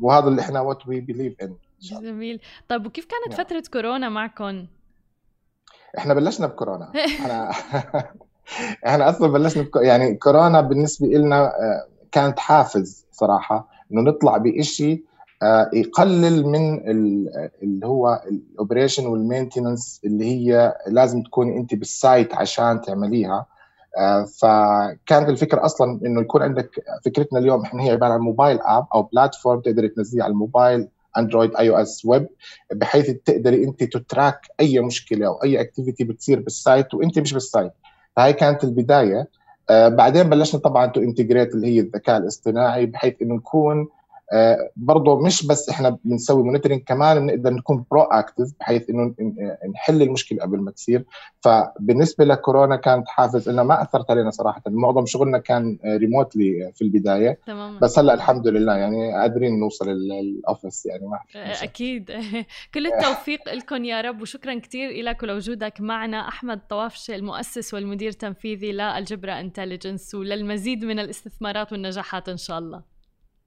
وهذا 0.00 0.28
اللي 0.28 0.40
إحنا 0.40 0.60
وات 0.60 0.86
وي 0.86 1.00
بليف 1.00 1.42
إن 1.42 1.54
جميل. 1.80 2.40
طيب 2.68 2.86
وكيف 2.86 3.06
كانت 3.06 3.38
نعم. 3.38 3.44
فترة 3.44 3.62
كورونا 3.72 4.08
معكم؟ 4.08 4.66
إحنا 5.98 6.14
بلشنا 6.14 6.46
بكورونا. 6.46 6.92
إحنا 7.20 7.50
إحنا 8.86 9.10
أصلا 9.10 9.32
بلشنا 9.32 9.62
بكو... 9.62 9.78
يعني 9.78 10.14
كورونا 10.14 10.60
بالنسبة 10.60 11.06
لنا 11.06 11.52
كانت 12.12 12.38
حافز 12.38 13.06
صراحة 13.12 13.68
إنه 13.92 14.00
نطلع 14.00 14.36
بشيء 14.36 15.04
يقلل 15.72 16.46
من 16.46 16.88
اللي 17.62 17.86
هو 17.86 18.22
الأوبريشن 18.30 19.06
والمينتننس 19.06 20.00
اللي 20.04 20.24
هي 20.24 20.74
لازم 20.86 21.22
تكون 21.22 21.52
أنت 21.52 21.74
بالسايت 21.74 22.34
عشان 22.34 22.80
تعمليها. 22.80 23.46
فكانت 24.40 25.28
الفكرة 25.28 25.64
أصلا 25.64 26.00
إنه 26.06 26.20
يكون 26.20 26.42
عندك 26.42 26.70
فكرتنا 27.04 27.38
اليوم 27.38 27.62
إحنا 27.62 27.82
هي 27.82 27.90
عبارة 27.90 28.12
عن 28.12 28.20
موبايل 28.20 28.60
آب 28.60 28.86
أو 28.94 29.02
بلاتفورم 29.02 29.60
تقدر 29.60 29.86
تنزليه 29.86 30.22
على 30.22 30.30
الموبايل. 30.30 30.88
اندرويد 31.18 31.56
اي 31.56 31.70
أو 31.70 31.76
اس 31.76 32.04
ويب 32.04 32.28
بحيث 32.72 33.10
تقدري 33.10 33.64
انت 33.64 33.84
تتراك 33.84 34.40
أي 34.60 34.80
مشكلة 34.80 35.26
أو 35.26 35.42
أي 35.44 35.60
اكتيفيتي 35.60 36.04
بتصير 36.04 36.40
بالسايت 36.40 36.94
وانت 36.94 37.18
مش 37.18 37.32
بالسايت 37.32 37.72
فهي 38.16 38.32
كانت 38.32 38.64
البداية. 38.64 39.28
آه 39.70 39.88
بعدين 39.88 40.22
بلشنا 40.22 40.60
طبعا 40.60 40.86
تو 40.86 41.00
انتجريت 41.00 41.54
اللي 41.54 41.66
هي 41.66 41.80
الذكاء 41.80 42.16
الاصطناعي 42.16 42.86
بحيث 42.86 43.14
إنه 43.22 43.34
نكون 43.34 43.88
برضه 44.76 45.20
مش 45.20 45.46
بس 45.46 45.68
إحنا 45.68 45.98
بنسوي 46.04 46.42
مونيتورنج 46.42 46.82
كمان 46.82 47.26
بنقدر 47.26 47.50
نكون 47.50 47.84
برو 47.90 48.02
اكتف 48.02 48.52
بحيث 48.60 48.90
إنه 48.90 49.14
نحل 49.74 50.02
المشكلة 50.02 50.42
قبل 50.42 50.60
ما 50.60 50.70
تصير. 50.70 51.04
فبالنسبة 51.40 52.24
لكورونا 52.24 52.76
كانت 52.76 53.08
حافز 53.08 53.48
انها 53.48 53.64
ما 53.64 53.82
أثرت 53.82 54.10
علينا 54.10 54.30
صراحة. 54.30 54.62
معظم 54.66 55.06
شغلنا 55.06 55.38
كان 55.38 55.78
ريموتلي 55.84 56.72
في 56.74 56.82
البداية. 56.82 57.38
تمام. 57.46 57.78
بس 57.78 57.98
هلأ 57.98 58.14
الحمد 58.14 58.48
لله 58.48 58.74
يعني 58.74 59.12
قادرين 59.12 59.60
نوصل 59.60 59.90
الاوفيس 59.90 60.86
يعني 60.86 61.06
ما 61.06 61.18
أكيد. 61.62 62.10
كل 62.74 62.86
التوفيق 62.86 63.54
لكم 63.54 63.84
يا 63.84 64.00
رب 64.00 64.22
وشكرا 64.22 64.58
كثير 64.58 65.02
لك 65.02 65.22
ولوجودك 65.22 65.80
معنا. 65.80 66.28
أحمد 66.28 66.60
طوافشه 66.70 67.14
المؤسس 67.14 67.74
والمدير 67.74 68.08
التنفيذي 68.08 68.72
للجبرا 68.72 69.40
انتليجنس 69.40 70.14
وللمزيد 70.14 70.84
من 70.84 70.98
الاستثمارات 70.98 71.72
والنجاحات 71.72 72.28
إن 72.28 72.36
شاء 72.36 72.58
الله. 72.58 72.91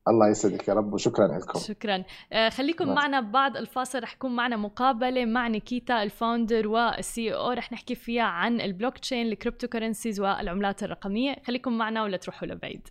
الله 0.07 0.29
يسعدك 0.29 0.67
يا 0.67 0.74
رب 0.74 0.93
وشكرا 0.93 1.27
لكم. 1.27 1.59
شكرا. 1.59 2.03
آه 2.33 2.50
خليكم. 2.50 2.93
معنا 2.93 3.21
بعد 3.21 3.57
الفاصل 3.57 4.03
رح 4.03 4.13
يكون 4.13 4.35
معنا 4.35 4.57
مقابلة 4.57 5.25
مع 5.25 5.47
نيكيتا 5.47 6.03
الفاوندر 6.03 6.67
والسي 6.67 7.33
أو 7.33 7.51
رح 7.51 7.71
نحكي 7.71 7.95
فيها 7.95 8.24
عن 8.24 8.62
البلوك 8.62 8.97
تشين 8.97 9.27
الكريبتو 9.27 9.67
كرنسيز 9.67 10.19
والعملات 10.19 10.83
الرقمية. 10.83 11.35
خليكم 11.45 11.77
معنا 11.77 12.03
ولا 12.03 12.17
تروحوا 12.17 12.47
لبعيد. 12.47 12.88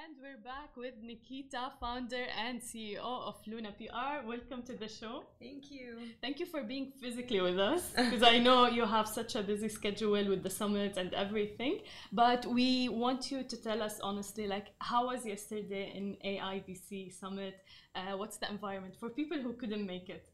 And 0.00 0.16
we're 0.22 0.42
back 0.42 0.74
with 0.74 0.94
Nikita, 1.02 1.72
founder 1.78 2.24
and 2.42 2.62
CEO 2.62 3.02
of 3.02 3.36
Luna 3.46 3.72
PR. 3.72 4.26
Welcome 4.26 4.62
to 4.62 4.72
the 4.72 4.88
show. 4.88 5.24
Thank 5.38 5.70
you. 5.70 5.98
Thank 6.22 6.40
you 6.40 6.46
for 6.46 6.62
being 6.62 6.92
physically 6.98 7.42
with 7.42 7.58
us 7.58 7.90
because 7.94 8.22
I 8.22 8.38
know 8.38 8.66
you 8.68 8.86
have 8.86 9.06
such 9.06 9.34
a 9.34 9.42
busy 9.42 9.68
schedule 9.68 10.26
with 10.28 10.42
the 10.42 10.48
summit 10.48 10.96
and 10.96 11.12
everything. 11.12 11.80
But 12.10 12.46
we 12.46 12.88
want 12.88 13.30
you 13.30 13.42
to 13.42 13.56
tell 13.56 13.82
us 13.82 14.00
honestly, 14.00 14.46
like, 14.46 14.68
how 14.78 15.08
was 15.08 15.26
yesterday 15.26 15.92
in 15.94 16.16
AIBC 16.24 17.12
summit? 17.12 17.56
Uh, 17.94 18.16
what's 18.16 18.38
the 18.38 18.48
environment 18.48 18.94
for 18.98 19.10
people 19.10 19.38
who 19.38 19.52
couldn't 19.52 19.86
make 19.86 20.08
it? 20.08 20.31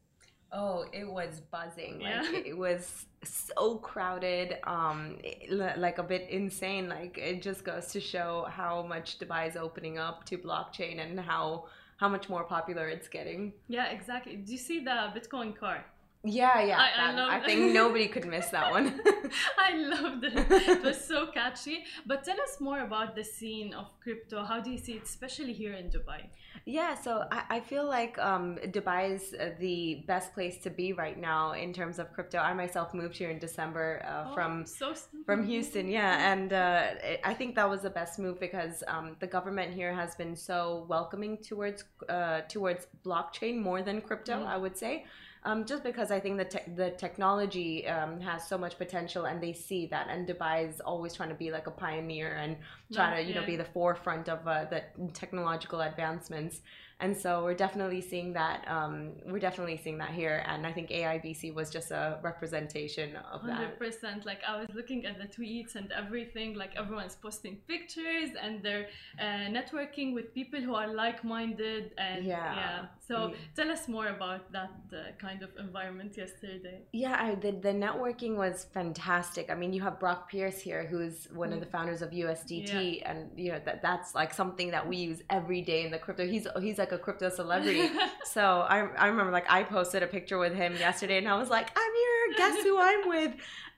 Oh, 0.51 0.85
it 0.91 1.07
was 1.07 1.41
buzzing. 1.51 2.01
Yeah. 2.01 2.21
Like 2.21 2.47
it 2.47 2.57
was 2.57 3.05
so 3.23 3.77
crowded, 3.77 4.57
um, 4.63 5.17
like 5.49 5.97
a 5.97 6.03
bit 6.03 6.27
insane. 6.29 6.89
Like 6.89 7.17
it 7.17 7.41
just 7.41 7.63
goes 7.63 7.87
to 7.87 7.99
show 7.99 8.47
how 8.49 8.81
much 8.83 9.19
Dubai 9.19 9.47
is 9.47 9.55
opening 9.55 9.97
up 9.97 10.25
to 10.25 10.37
blockchain 10.37 10.99
and 10.99 11.19
how 11.19 11.65
how 11.97 12.07
much 12.07 12.29
more 12.29 12.43
popular 12.45 12.87
it's 12.87 13.09
getting. 13.09 13.53
Yeah, 13.67 13.87
exactly. 13.87 14.37
Do 14.37 14.51
you 14.51 14.57
see 14.57 14.79
the 14.79 15.11
Bitcoin 15.15 15.55
car? 15.55 15.85
Yeah, 16.23 16.61
yeah. 16.61 16.77
I, 16.77 17.11
I, 17.11 17.37
I 17.37 17.39
think 17.45 17.73
nobody 17.81 18.07
could 18.07 18.25
miss 18.25 18.47
that 18.47 18.71
one. 18.71 18.99
I 19.57 19.73
loved 19.77 20.25
it. 20.25 20.33
It 20.51 20.83
was 20.83 21.03
so 21.03 21.27
catchy. 21.33 21.85
But 22.05 22.25
tell 22.25 22.39
us 22.41 22.59
more 22.59 22.81
about 22.81 23.15
the 23.15 23.23
scene 23.23 23.73
of 23.73 23.87
crypto. 24.01 24.43
How 24.43 24.59
do 24.59 24.69
you 24.69 24.77
see 24.77 24.93
it, 24.93 25.03
especially 25.03 25.53
here 25.53 25.73
in 25.73 25.89
Dubai? 25.89 26.23
Yeah, 26.65 26.95
so 26.95 27.23
I, 27.31 27.43
I 27.49 27.59
feel 27.61 27.87
like 27.87 28.19
um, 28.19 28.57
Dubai 28.67 29.15
is 29.15 29.33
uh, 29.33 29.51
the 29.59 30.03
best 30.07 30.33
place 30.33 30.57
to 30.63 30.69
be 30.69 30.91
right 30.91 31.17
now 31.17 31.53
in 31.53 31.71
terms 31.71 31.99
of 31.99 32.11
crypto. 32.11 32.39
I 32.39 32.53
myself 32.53 32.93
moved 32.93 33.15
here 33.15 33.29
in 33.29 33.39
December 33.39 34.03
uh, 34.05 34.25
oh, 34.29 34.33
from 34.33 34.65
so 34.65 34.93
from 35.25 35.45
Houston, 35.45 35.87
yeah, 35.87 36.31
and 36.31 36.51
uh, 36.51 36.87
I 37.23 37.33
think 37.33 37.55
that 37.55 37.69
was 37.69 37.81
the 37.83 37.89
best 37.89 38.19
move 38.19 38.39
because 38.41 38.83
um, 38.87 39.15
the 39.19 39.27
government 39.27 39.73
here 39.73 39.93
has 39.93 40.15
been 40.15 40.35
so 40.35 40.85
welcoming 40.89 41.37
towards 41.37 41.85
uh, 42.09 42.41
towards 42.49 42.87
blockchain 43.05 43.61
more 43.61 43.81
than 43.81 44.01
crypto. 44.01 44.33
Mm-hmm. 44.33 44.47
I 44.47 44.57
would 44.57 44.77
say. 44.77 45.05
Um, 45.43 45.65
just 45.65 45.83
because 45.83 46.11
I 46.11 46.19
think 46.19 46.37
the 46.37 46.45
te- 46.45 46.71
the 46.75 46.91
technology 46.91 47.87
um, 47.87 48.19
has 48.19 48.45
so 48.45 48.57
much 48.57 48.77
potential, 48.77 49.25
and 49.25 49.41
they 49.41 49.53
see 49.53 49.85
that, 49.87 50.07
and 50.09 50.27
Dubai 50.27 50.67
is 50.67 50.81
always 50.81 51.13
trying 51.13 51.29
to 51.29 51.35
be 51.35 51.49
like 51.49 51.67
a 51.67 51.71
pioneer 51.71 52.35
and 52.35 52.57
trying 52.91 53.15
to 53.15 53.21
you 53.21 53.33
yeah. 53.33 53.39
know 53.39 53.47
be 53.47 53.55
the 53.55 53.63
forefront 53.63 54.27
of 54.27 54.45
uh, 54.45 54.65
the 54.65 54.83
technological 55.13 55.81
advancements. 55.81 56.61
And 57.01 57.15
so 57.15 57.43
we're 57.43 57.53
definitely 57.53 58.01
seeing 58.01 58.33
that. 58.33 58.65
Um, 58.67 59.13
we're 59.25 59.39
definitely 59.39 59.77
seeing 59.83 59.97
that 59.99 60.11
here, 60.11 60.43
and 60.45 60.67
I 60.67 60.71
think 60.73 60.89
AIBC 60.89 61.53
was 61.53 61.69
just 61.69 61.91
a 61.91 62.19
representation 62.21 63.15
of 63.31 63.41
that. 63.45 63.53
Hundred 63.53 63.79
percent. 63.79 64.25
Like 64.25 64.41
I 64.47 64.59
was 64.59 64.67
looking 64.73 65.05
at 65.05 65.17
the 65.17 65.25
tweets 65.27 65.75
and 65.75 65.91
everything. 65.91 66.55
Like 66.55 66.75
everyone's 66.75 67.15
posting 67.15 67.55
pictures 67.67 68.31
and 68.41 68.61
they're 68.63 68.87
uh, 69.19 69.47
networking 69.57 70.13
with 70.13 70.33
people 70.33 70.59
who 70.61 70.75
are 70.75 70.87
like-minded. 70.93 71.93
And 71.97 72.25
Yeah. 72.25 72.55
yeah. 72.55 72.85
So 73.07 73.15
Mm. 73.15 73.35
tell 73.55 73.71
us 73.71 73.87
more 73.87 74.07
about 74.07 74.51
that 74.51 74.71
uh, 74.93 74.97
kind 75.17 75.41
of 75.41 75.49
environment 75.57 76.15
yesterday. 76.17 76.77
Yeah, 76.91 77.15
I, 77.19 77.35
the 77.35 77.51
the 77.51 77.73
networking 77.87 78.35
was 78.35 78.65
fantastic. 78.73 79.49
I 79.49 79.55
mean, 79.55 79.71
you 79.73 79.81
have 79.81 79.99
Brock 79.99 80.29
Pierce 80.31 80.59
here, 80.59 80.83
who's 80.91 81.27
one 81.33 81.51
of 81.53 81.59
the 81.59 81.65
founders 81.65 82.01
of 82.01 82.09
USDT, 82.11 83.01
and 83.05 83.17
you 83.37 83.51
know 83.51 83.61
that 83.65 83.81
that's 83.81 84.13
like 84.15 84.31
something 84.33 84.69
that 84.71 84.87
we 84.87 84.97
use 84.97 85.21
every 85.29 85.61
day 85.61 85.79
in 85.85 85.91
the 85.91 85.99
crypto. 86.05 86.25
He's 86.27 86.45
he's 86.61 86.79
like 86.89 86.99
a 86.99 87.03
crypto 87.03 87.29
celebrity. 87.29 87.89
so 88.25 88.65
I 88.67 88.87
I 88.97 89.07
remember 89.07 89.31
like 89.31 89.49
I 89.49 89.63
posted 89.63 90.03
a 90.03 90.07
picture 90.07 90.37
with 90.37 90.53
him 90.53 90.75
yesterday, 90.77 91.17
and 91.17 91.27
I 91.27 91.37
was 91.37 91.49
like, 91.49 91.69
I'm 91.75 91.93
here. 91.95 92.37
Guess 92.37 92.63
who 92.63 92.79
I'm 92.79 93.09
with? 93.09 93.33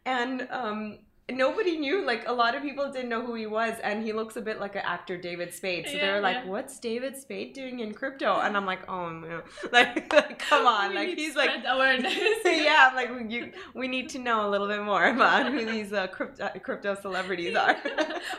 And 0.06 0.48
um. 0.52 1.00
Nobody 1.30 1.78
knew, 1.78 2.06
like 2.06 2.28
a 2.28 2.34
lot 2.34 2.56
of 2.56 2.62
people 2.62 2.92
didn't 2.92 3.10
know 3.10 3.26
who 3.26 3.36
he 3.36 3.46
was, 3.46 3.76
and 3.84 4.04
he 4.04 4.12
looks 4.12 4.36
a 4.36 4.42
bit 4.42 4.60
like 4.60 4.76
an 4.76 4.82
actor, 4.84 5.18
David 5.18 5.54
Spade. 5.54 5.88
So 5.88 5.94
they're 5.94 6.20
like, 6.20 6.38
yeah. 6.44 6.50
"What's 6.50 6.80
David 6.80 7.16
Spade 7.16 7.54
doing 7.54 7.80
in 7.80 7.94
crypto?" 7.94 8.40
And 8.40 8.58
I'm 8.58 8.66
like, 8.66 8.90
"Oh 8.90 9.10
man, 9.10 9.42
like, 9.72 10.12
like 10.12 10.40
come 10.40 10.68
on, 10.68 10.90
We 10.90 10.96
like 10.96 11.18
he's 11.18 11.36
like 11.36 11.52
awareness. 11.66 12.14
yeah, 12.46 12.90
I'm 12.90 12.96
like 12.96 13.32
you. 13.32 13.52
We 13.74 13.88
need 13.88 14.10
to 14.10 14.20
know 14.20 14.48
a 14.48 14.50
little 14.50 14.68
bit 14.68 14.84
more 14.84 15.06
about 15.08 15.52
who 15.52 15.66
these 15.66 15.94
uh, 15.94 16.08
crypto 16.08 16.50
crypto 16.64 16.96
celebrities 16.96 17.56
are. 17.56 17.78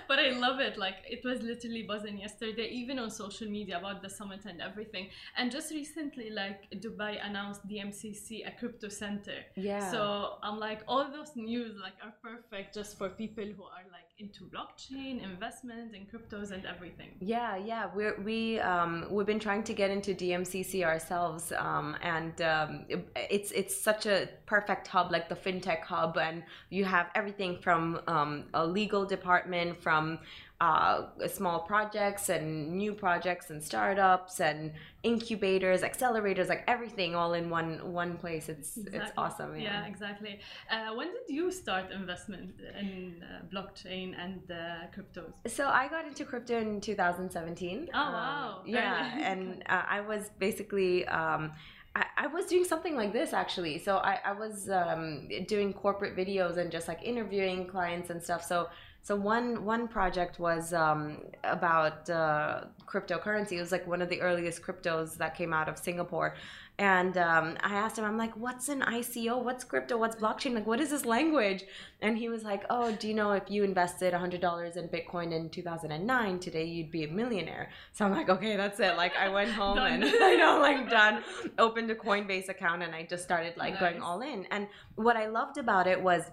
but 0.09 0.19
I 0.19 0.31
love 0.31 0.61
it. 0.61 0.77
Like 0.77 0.97
it 1.09 1.25
was 1.25 1.41
literally 1.41 1.85
buzzing 1.85 2.19
yesterday, 2.19 2.69
even 2.69 2.99
on 2.99 3.11
social 3.11 3.49
media 3.49 3.79
about 3.79 4.03
the 4.03 4.11
summit 4.11 4.45
and 4.45 4.61
everything. 4.61 5.09
And 5.39 5.51
just 5.51 5.71
recently, 5.71 6.29
like 6.31 6.69
Dubai 6.85 7.25
announced 7.25 7.62
the 7.67 7.77
DMCC 7.77 8.47
a 8.47 8.53
crypto 8.59 8.89
center. 8.89 9.39
yeah. 9.57 9.91
So 9.91 10.35
I'm 10.43 10.59
like, 10.59 10.81
all 10.87 11.11
those 11.11 11.33
news 11.37 11.77
like 11.81 11.95
are 12.05 12.15
perfect 12.23 12.75
just 12.75 12.82
for 12.99 13.09
people 13.09 13.45
who 13.57 13.65
are 13.65 13.87
like 13.97 14.09
into 14.19 14.45
blockchain, 14.55 15.15
investment, 15.33 15.95
and 15.97 16.03
cryptos 16.11 16.49
and 16.53 16.65
everything. 16.67 17.11
yeah, 17.21 17.57
yeah, 17.57 17.85
we're 17.97 18.17
we 18.23 18.61
um 18.61 18.93
we've 19.11 19.27
been 19.27 19.45
trying 19.49 19.65
to 19.71 19.75
get 19.75 19.91
into 19.91 20.11
DMCC 20.15 20.85
ourselves, 20.85 21.45
um, 21.67 21.97
and 22.15 22.35
um, 22.43 22.85
it- 22.89 23.09
it's 23.37 23.51
it's 23.61 23.75
such 23.89 24.07
a 24.07 24.29
perfect 24.47 24.87
hub, 24.95 25.07
like 25.17 25.27
the 25.29 25.35
fintech 25.45 25.83
hub, 25.83 26.12
and 26.19 26.37
you 26.71 26.85
have 26.85 27.07
everything 27.21 27.53
from 27.65 27.83
um, 28.07 28.33
a 28.55 28.65
legal 28.79 29.05
department, 29.17 29.71
from 29.87 30.19
uh, 30.62 31.09
small 31.26 31.59
projects 31.73 32.28
and 32.28 32.73
new 32.83 32.92
projects 32.95 33.50
and 33.50 33.61
startups 33.71 34.38
and 34.40 34.73
incubators, 35.02 35.81
accelerators, 35.83 36.49
like 36.49 36.62
everything 36.69 37.16
all 37.16 37.33
in 37.35 37.50
one 37.50 37.73
one 38.02 38.12
place. 38.23 38.49
It's 38.49 38.71
it's 38.76 39.11
awesome. 39.16 39.50
Yeah, 39.59 39.92
exactly. 39.92 40.35
Uh, 40.71 40.95
when 40.99 41.09
did 41.16 41.28
you 41.38 41.50
start 41.50 41.90
investment 41.90 42.50
in 42.81 43.25
uh, 43.25 43.42
blockchain 43.52 44.09
and 44.25 44.40
uh, 44.50 44.57
cryptos? 44.95 45.33
So 45.49 45.62
I 45.66 45.88
got 45.88 46.07
into 46.07 46.25
crypto 46.25 46.57
in 46.59 46.81
2017. 46.81 47.88
Oh, 47.92 47.99
wow. 47.99 48.62
yeah, 48.64 49.19
and 49.31 49.64
uh, 49.69 49.83
I 49.97 50.00
was 50.00 50.31
basically. 50.38 51.07
Um, 51.09 51.52
I, 51.95 52.05
I 52.17 52.27
was 52.27 52.47
doing 52.47 52.65
something 52.65 52.97
like 52.97 53.13
this 53.13 53.33
actually. 53.33 53.79
So 53.79 53.97
I, 53.99 54.19
I 54.25 54.33
was 54.33 54.71
um, 54.71 55.29
doing 55.47 55.73
corporate 55.73 56.17
videos 56.17 56.57
and 56.57 56.71
just 56.71 56.89
like 56.89 57.03
interviewing 57.03 57.67
clients 57.67 58.11
and 58.11 58.23
stuff. 58.23 58.45
So 58.45 58.69
so 59.05 59.17
one 59.17 59.65
one 59.65 59.89
project 59.89 60.39
was 60.39 60.73
um, 60.73 61.19
about 61.43 62.09
uh, 62.09 62.65
cryptocurrency. 62.87 63.53
It 63.53 63.61
was 63.61 63.73
like 63.73 63.87
one 63.87 64.01
of 64.01 64.09
the 64.09 64.21
earliest 64.21 64.63
cryptos 64.63 65.17
that 65.17 65.35
came 65.35 65.53
out 65.53 65.69
of 65.69 65.77
Singapore. 65.77 66.37
And 66.83 67.17
um, 67.17 67.57
I 67.62 67.75
asked 67.75 67.97
him, 67.97 68.05
I'm 68.05 68.19
like, 68.19 68.37
what's 68.37 68.69
an 68.69 68.81
ICO? 68.81 69.41
What's 69.41 69.62
crypto? 69.62 69.97
What's 69.97 70.17
blockchain? 70.17 70.53
Like, 70.53 70.67
what 70.67 70.81
is 70.81 70.91
this 70.91 71.05
language? 71.05 71.62
And 72.01 72.19
he 72.19 72.29
was 72.29 72.43
like, 72.43 72.65
oh, 72.71 72.91
do 72.91 73.07
you 73.07 73.15
know 73.15 73.31
if 73.31 73.45
you 73.49 73.62
invested 73.62 74.12
$100 74.12 74.77
in 74.77 74.89
Bitcoin 74.89 75.33
in 75.33 75.49
2009, 75.49 76.41
today 76.41 76.65
you'd 76.65 76.91
be 76.91 77.05
a 77.05 77.09
millionaire. 77.09 77.71
So 77.93 78.05
I'm 78.05 78.11
like, 78.11 78.29
okay, 78.29 78.57
that's 78.57 78.81
it. 78.81 78.97
Like, 78.97 79.15
I 79.15 79.29
went 79.29 79.53
home 79.53 79.79
and 79.79 80.03
I 80.23 80.35
know, 80.35 80.59
like, 80.61 80.91
done. 80.91 81.23
Opened 81.57 81.89
a 81.93 81.95
Coinbase 81.95 82.49
account 82.49 82.83
and 82.83 82.93
I 82.97 83.05
just 83.05 83.23
started 83.23 83.56
like 83.56 83.78
going 83.78 84.02
all 84.02 84.21
in. 84.21 84.47
And 84.50 84.67
what 84.97 85.17
I 85.17 85.28
loved 85.28 85.59
about 85.59 85.87
it 85.87 86.02
was 86.02 86.25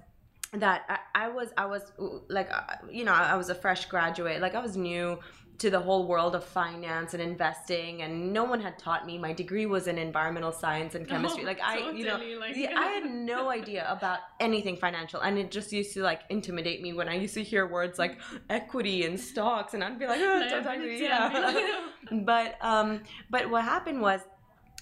that 0.53 0.83
I, 0.89 1.25
I 1.25 1.29
was 1.29 1.49
I 1.57 1.67
was 1.67 1.91
like 2.27 2.49
uh, 2.51 2.63
you 2.91 3.03
know 3.03 3.13
I 3.13 3.35
was 3.35 3.49
a 3.49 3.55
fresh 3.55 3.85
graduate 3.85 4.41
like 4.41 4.55
I 4.55 4.59
was 4.59 4.75
new 4.75 5.19
to 5.59 5.69
the 5.69 5.79
whole 5.79 6.07
world 6.07 6.35
of 6.35 6.43
finance 6.43 7.13
and 7.13 7.21
investing 7.21 8.01
and 8.01 8.33
no 8.33 8.43
one 8.43 8.61
had 8.61 8.77
taught 8.79 9.05
me. 9.05 9.17
My 9.17 9.33
degree 9.33 9.65
was 9.65 9.87
in 9.87 9.97
environmental 9.97 10.51
science 10.51 10.95
and 10.95 11.07
chemistry. 11.11 11.43
Oh, 11.43 11.47
like 11.47 11.61
I 11.61 11.91
you 11.91 12.05
know 12.05 12.17
like- 12.39 12.55
yeah, 12.55 12.73
I 12.77 12.87
had 12.87 13.05
no 13.11 13.49
idea 13.49 13.85
about 13.89 14.19
anything 14.39 14.77
financial 14.77 15.19
and 15.21 15.37
it 15.37 15.51
just 15.51 15.71
used 15.71 15.93
to 15.93 16.01
like 16.01 16.21
intimidate 16.29 16.81
me 16.81 16.93
when 16.93 17.09
I 17.09 17.15
used 17.15 17.33
to 17.35 17.43
hear 17.43 17.67
words 17.67 17.99
like 17.99 18.19
equity 18.49 19.05
and 19.05 19.19
stocks 19.19 19.73
and 19.73 19.83
I'd 19.83 19.99
be 19.99 20.07
like 20.07 20.19
oh, 20.19 20.39
don't 20.49 20.63
talk 20.63 20.73
to 20.75 20.79
me 20.79 21.01
Liability, 21.01 21.37
I'd 21.37 21.53
be 21.53 21.61
yeah 21.61 22.21
but 22.23 22.57
um 22.61 23.01
but 23.29 23.49
what 23.49 23.63
happened 23.63 24.01
was 24.01 24.21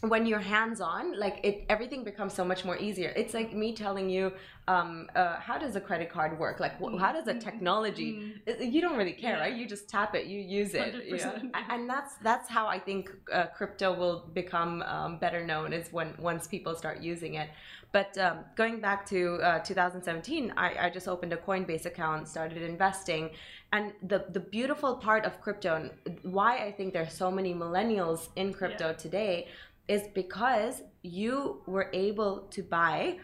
when 0.02 0.28
you're 0.28 0.40
hands 0.40 0.80
on 0.80 1.18
like 1.18 1.40
it 1.44 1.66
everything 1.70 2.04
becomes 2.04 2.32
so 2.32 2.46
much 2.46 2.64
more 2.64 2.78
easier 2.78 3.10
it's 3.16 3.34
like 3.34 3.52
me 3.54 3.74
telling 3.74 4.08
you 4.10 4.32
um 4.68 5.10
uh, 5.16 5.38
how 5.40 5.58
does 5.58 5.76
a 5.76 5.82
credit 5.82 6.08
card 6.08 6.38
work 6.38 6.60
like 6.60 6.74
wh- 6.80 7.00
how 7.00 7.12
does 7.12 7.28
a 7.28 7.34
technology 7.34 8.12
Mm. 8.14 8.40
it- 8.46 8.62
you 8.74 8.80
don't 8.80 8.96
really 8.96 9.14
care 9.14 9.36
Yeah. 9.38 9.40
right 9.46 9.56
you 9.56 9.66
just 9.66 9.90
tap 9.90 10.14
it 10.14 10.28
you 10.28 10.40
use 10.40 10.76
it 10.76 10.94
you 11.04 11.18
know? 11.18 11.34
100%. 11.34 11.52
A- 11.56 11.74
and 11.74 11.90
that's 11.90 12.14
that's 12.22 12.48
how 12.48 12.68
i 12.68 12.78
think 12.78 13.10
uh, 13.34 13.48
crypto 13.58 13.92
will 14.02 14.18
become 14.42 14.84
um, 14.84 15.18
better 15.18 15.44
known 15.44 15.74
is 15.74 15.92
when 15.92 16.14
once 16.20 16.46
people 16.48 16.76
start 16.76 17.02
using 17.02 17.34
it 17.34 17.50
but 17.92 18.16
um, 18.20 18.40
going 18.56 18.80
back 18.82 19.04
to 19.08 19.20
uh, 19.42 19.60
2017 19.60 20.54
I, 20.58 20.86
I 20.86 20.90
just 20.92 21.08
opened 21.08 21.34
a 21.34 21.38
coinbase 21.38 21.86
account 21.88 22.28
started 22.28 22.62
investing 22.62 23.32
and 23.72 23.94
the 24.04 24.26
the 24.32 24.40
beautiful 24.58 24.96
part 24.98 25.26
of 25.26 25.42
crypto 25.42 25.72
and 25.76 25.90
why 26.22 26.52
i 26.68 26.72
think 26.72 26.94
there's 26.94 27.14
so 27.14 27.32
many 27.32 27.54
millennials 27.54 28.28
in 28.36 28.54
crypto 28.54 28.94
today 28.94 29.48
is 29.88 30.04
because 30.13 30.84
you 31.04 31.62
were 31.65 31.89
able 31.93 32.47
to 32.52 32.62
buy 32.62 33.17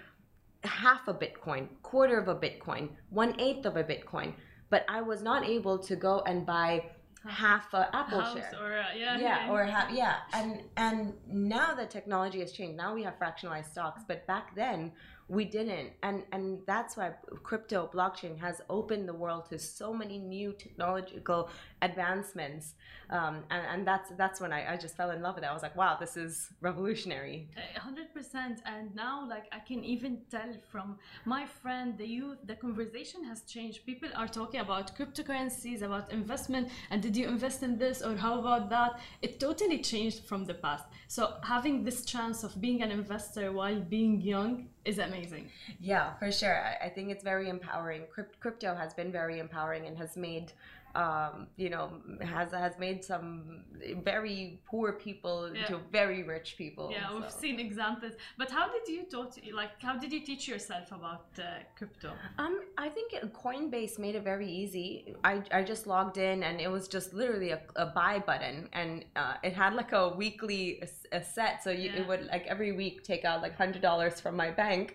half 0.64 1.08
a 1.08 1.14
Bitcoin, 1.14 1.68
quarter 1.82 2.18
of 2.18 2.28
a 2.28 2.36
Bitcoin, 2.36 2.90
one 3.10 3.40
eighth 3.40 3.66
of 3.66 3.76
a 3.76 3.84
Bitcoin, 3.84 4.34
but 4.70 4.86
I 4.88 5.02
was 5.02 5.22
not 5.22 5.46
able 5.46 5.78
to 5.80 5.96
go 5.96 6.22
and 6.26 6.46
buy 6.46 6.86
half 7.28 7.74
a 7.74 7.90
Apple 7.96 8.20
house 8.20 8.38
share. 8.38 8.52
or 8.62 8.78
uh, 8.78 8.86
yeah, 8.98 9.18
yeah, 9.18 9.52
or 9.52 9.64
half 9.64 9.92
yeah, 9.92 10.18
and 10.34 10.62
and 10.78 11.14
now 11.28 11.74
the 11.74 11.86
technology 11.86 12.40
has 12.40 12.52
changed. 12.52 12.78
Now 12.78 12.94
we 12.94 13.04
have 13.04 13.18
fractionalized 13.20 13.72
stocks, 13.72 14.04
but 14.08 14.26
back 14.28 14.56
then 14.56 14.92
we 15.28 15.46
didn't, 15.46 15.92
and 16.04 16.24
and 16.32 16.60
that's 16.68 16.98
why 16.98 17.12
crypto 17.44 17.90
blockchain 17.94 18.38
has 18.40 18.62
opened 18.70 19.08
the 19.08 19.14
world 19.14 19.46
to 19.50 19.60
so 19.60 19.94
many 19.94 20.18
new 20.18 20.54
technological 20.54 21.50
advancements, 21.90 22.74
um, 23.10 23.36
and 23.52 23.64
and 23.72 23.88
that's 23.88 24.10
that's 24.18 24.40
when 24.42 24.52
I, 24.52 24.74
I 24.74 24.78
just 24.78 24.96
fell 24.98 25.12
in 25.12 25.22
love 25.22 25.36
with 25.36 25.44
it. 25.44 25.48
I 25.48 25.54
was 25.54 25.64
like, 25.68 25.76
wow, 25.76 25.98
this 26.00 26.18
is 26.18 26.50
revolutionary. 26.62 27.48
A 27.76 27.80
hundred 27.80 28.14
percent 28.14 28.62
and 28.66 28.94
now 28.96 29.28
like 29.28 29.46
i 29.52 29.60
can 29.60 29.84
even 29.84 30.14
tell 30.30 30.52
from 30.72 30.98
my 31.26 31.46
friend 31.46 31.98
the 31.98 32.08
youth 32.08 32.38
the 32.46 32.56
conversation 32.56 33.24
has 33.24 33.42
changed 33.44 33.86
people 33.86 34.10
are 34.16 34.28
talking 34.28 34.60
about 34.60 34.96
cryptocurrencies 34.98 35.82
about 35.82 36.12
investment 36.12 36.70
and 36.90 37.02
did 37.02 37.16
you 37.16 37.28
invest 37.28 37.64
in 37.64 37.78
this 37.78 38.02
or 38.02 38.16
how 38.16 38.40
about 38.40 38.70
that 38.70 39.00
it 39.22 39.40
totally 39.40 39.80
changed 39.80 40.24
from 40.26 40.46
the 40.46 40.54
past 40.54 40.86
so 41.08 41.34
having 41.44 41.84
this 41.84 42.06
chance 42.06 42.44
of 42.44 42.60
being 42.62 42.82
an 42.82 42.92
investor 42.92 43.52
while 43.52 43.80
being 43.80 44.22
young 44.22 44.68
is 44.86 44.98
amazing 45.00 45.50
Yeah, 45.80 46.14
for 46.20 46.32
sure. 46.32 46.58
I, 46.70 46.88
I 46.88 46.90
think 46.90 47.10
it's 47.10 47.24
very 47.24 47.48
empowering. 47.50 48.04
Crypt, 48.14 48.40
crypto 48.40 48.76
has 48.76 48.94
been 48.94 49.12
very 49.12 49.40
empowering 49.40 49.86
and 49.88 49.98
has 49.98 50.18
made, 50.18 50.52
um, 50.96 51.48
you 51.58 51.70
know, 51.70 51.86
has 52.22 52.52
has 52.52 52.78
made 52.78 53.04
some 53.04 53.64
very 54.04 54.62
poor 54.70 54.94
people 54.94 55.46
into 55.46 55.74
Yeah. 55.74 55.80
very 55.92 56.22
rich 56.36 56.50
people. 56.58 56.88
yeah 56.92 57.14
we've 57.16 57.32
seen 57.46 57.58
examples 57.60 58.14
but 58.38 58.50
how 58.58 58.66
did 58.76 58.86
you 58.94 59.02
taught 59.14 59.34
like 59.62 59.74
how 59.88 59.96
did 60.04 60.12
you 60.16 60.22
teach 60.30 60.44
yourself 60.48 60.88
about 61.00 61.26
uh, 61.40 61.46
crypto 61.78 62.12
Um, 62.38 62.56
I 62.78 62.90
think 62.96 63.10
Coinbase 63.44 63.96
made 64.06 64.16
it 64.20 64.24
very 64.34 64.50
easy. 64.62 65.16
I, 65.24 65.34
I 65.52 65.62
just 65.74 65.84
logged 65.88 66.18
in 66.18 66.38
and 66.44 66.56
it 66.66 66.70
was 66.78 66.88
just 66.88 67.14
literally 67.14 67.52
a, 67.52 67.62
a 67.76 67.88
buy 68.00 68.16
button 68.30 68.70
and 68.74 68.92
uh, 69.16 69.36
it 69.48 69.54
had 69.54 69.74
like 69.82 69.92
a 69.92 70.10
weekly 70.24 70.64
a 71.12 71.22
set. 71.36 71.64
So 71.64 71.70
you, 71.72 71.90
Yeah. 71.90 72.00
it 72.02 72.08
would 72.08 72.24
like 72.34 72.46
every 72.48 72.72
week 72.82 72.96
take 73.04 73.24
out 73.30 73.42
like 73.46 73.56
hundred 73.64 73.82
dollars 73.82 74.16
from 74.24 74.36
my 74.44 74.50
bank, 74.64 74.86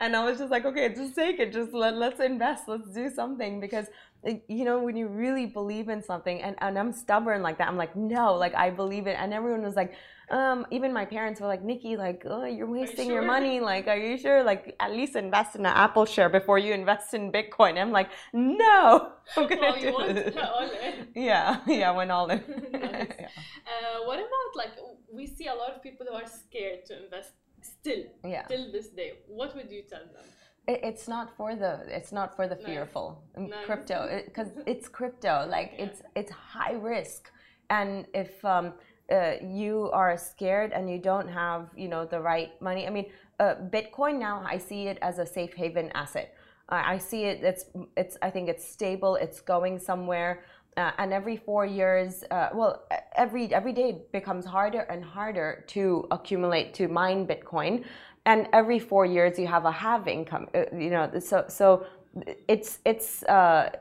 and 0.00 0.10
I 0.18 0.24
was 0.28 0.38
just 0.38 0.50
like, 0.50 0.64
okay, 0.70 0.86
just 0.94 1.14
take 1.14 1.38
it, 1.44 1.52
just 1.52 1.72
let 1.72 1.94
let's 2.04 2.20
invest, 2.20 2.62
let's 2.72 2.90
do 3.00 3.06
something 3.20 3.52
because 3.66 3.86
you 4.48 4.64
know, 4.64 4.78
when 4.82 4.96
you 4.96 5.08
really 5.08 5.46
believe 5.46 5.88
in 5.88 6.02
something, 6.02 6.42
and, 6.42 6.56
and 6.60 6.78
I'm 6.78 6.92
stubborn 6.92 7.42
like 7.42 7.58
that, 7.58 7.68
I'm 7.68 7.76
like, 7.76 7.94
no, 7.94 8.34
like 8.34 8.54
I 8.54 8.70
believe 8.70 9.06
it. 9.06 9.16
And 9.18 9.32
everyone 9.32 9.62
was 9.62 9.74
like, 9.74 9.94
um, 10.30 10.66
even 10.70 10.92
my 10.92 11.04
parents 11.04 11.40
were 11.40 11.46
like, 11.46 11.62
Nikki, 11.62 11.96
like, 11.96 12.22
oh, 12.24 12.44
you're 12.46 12.66
wasting 12.66 13.06
you 13.06 13.12
sure? 13.12 13.14
your 13.14 13.22
money. 13.22 13.60
Like, 13.60 13.86
are 13.88 13.96
you 13.96 14.16
sure? 14.16 14.42
Like, 14.42 14.74
at 14.80 14.92
least 14.92 15.16
invest 15.16 15.54
in 15.54 15.62
an 15.62 15.72
Apple 15.74 16.06
share 16.06 16.28
before 16.28 16.58
you 16.58 16.72
invest 16.72 17.12
in 17.14 17.30
Bitcoin. 17.30 17.78
I'm 17.78 17.92
like, 17.92 18.10
no, 18.32 19.12
I'm 19.36 19.46
gonna 19.46 19.60
well, 19.60 20.06
do 20.06 20.14
this. 20.14 20.34
in. 20.34 21.08
Yeah, 21.14 21.60
yeah, 21.66 21.90
went 21.90 22.10
all 22.10 22.30
in. 22.30 22.38
nice. 22.72 23.12
yeah. 23.18 23.28
uh, 23.66 24.06
what 24.06 24.18
about 24.18 24.56
like 24.56 24.72
we 25.12 25.26
see 25.26 25.46
a 25.46 25.54
lot 25.54 25.70
of 25.74 25.82
people 25.82 26.06
who 26.08 26.14
are 26.14 26.26
scared 26.26 26.86
to 26.86 27.04
invest 27.04 27.32
still, 27.60 28.04
yeah. 28.24 28.42
till 28.42 28.72
this 28.72 28.88
day. 28.88 29.12
What 29.28 29.54
would 29.54 29.70
you 29.70 29.82
tell 29.82 30.04
them? 30.04 30.24
It's 30.66 31.08
not 31.08 31.36
for 31.36 31.54
the 31.54 31.80
it's 31.88 32.12
not 32.12 32.34
for 32.36 32.48
the 32.48 32.56
fearful. 32.56 33.22
Crypto 33.66 34.22
because 34.24 34.48
it, 34.48 34.62
it's 34.66 34.88
crypto. 34.88 35.46
Like 35.48 35.72
yeah. 35.76 35.84
it's 35.86 36.02
it's 36.14 36.30
high 36.30 36.72
risk. 36.72 37.30
And 37.70 38.06
if 38.14 38.44
um, 38.44 38.74
uh, 39.12 39.34
you 39.42 39.90
are 39.92 40.16
scared 40.16 40.72
and 40.72 40.90
you 40.90 40.98
don't 40.98 41.28
have 41.28 41.68
you 41.76 41.88
know 41.88 42.06
the 42.06 42.18
right 42.18 42.60
money 42.62 42.86
i 42.86 42.90
mean 42.90 43.06
uh, 43.40 43.54
bitcoin 43.68 44.18
now 44.18 44.42
i 44.46 44.56
see 44.56 44.86
it 44.86 44.98
as 45.02 45.18
a 45.18 45.26
safe 45.26 45.52
haven 45.54 45.90
asset. 45.94 46.34
Uh, 46.70 46.82
i 46.86 46.96
see 46.96 47.24
it 47.24 47.42
it's 47.42 47.66
it's 47.96 48.16
i 48.22 48.30
think 48.30 48.48
it's 48.48 48.66
stable 48.66 49.16
it's 49.16 49.40
going 49.40 49.78
somewhere 49.78 50.42
uh, 50.78 50.90
and 50.98 51.12
every 51.12 51.36
four 51.36 51.66
years 51.66 52.24
uh, 52.30 52.48
well 52.54 52.84
every 53.14 53.52
every 53.52 53.72
day 53.72 53.90
it 53.90 54.10
becomes 54.12 54.46
harder 54.46 54.80
and 54.80 55.04
harder 55.04 55.64
to 55.66 56.06
accumulate 56.10 56.72
to 56.72 56.88
mine 56.88 57.26
bitcoin 57.26 57.84
and 58.26 58.48
every 58.52 58.78
four 58.78 59.04
years 59.04 59.38
you 59.38 59.46
have 59.46 59.64
a 59.64 59.72
halving 59.72 60.24
come 60.24 60.48
uh, 60.54 60.64
you 60.76 60.90
know 60.90 61.10
so 61.18 61.44
so 61.48 61.86
it's 62.48 62.78
it's 62.84 63.20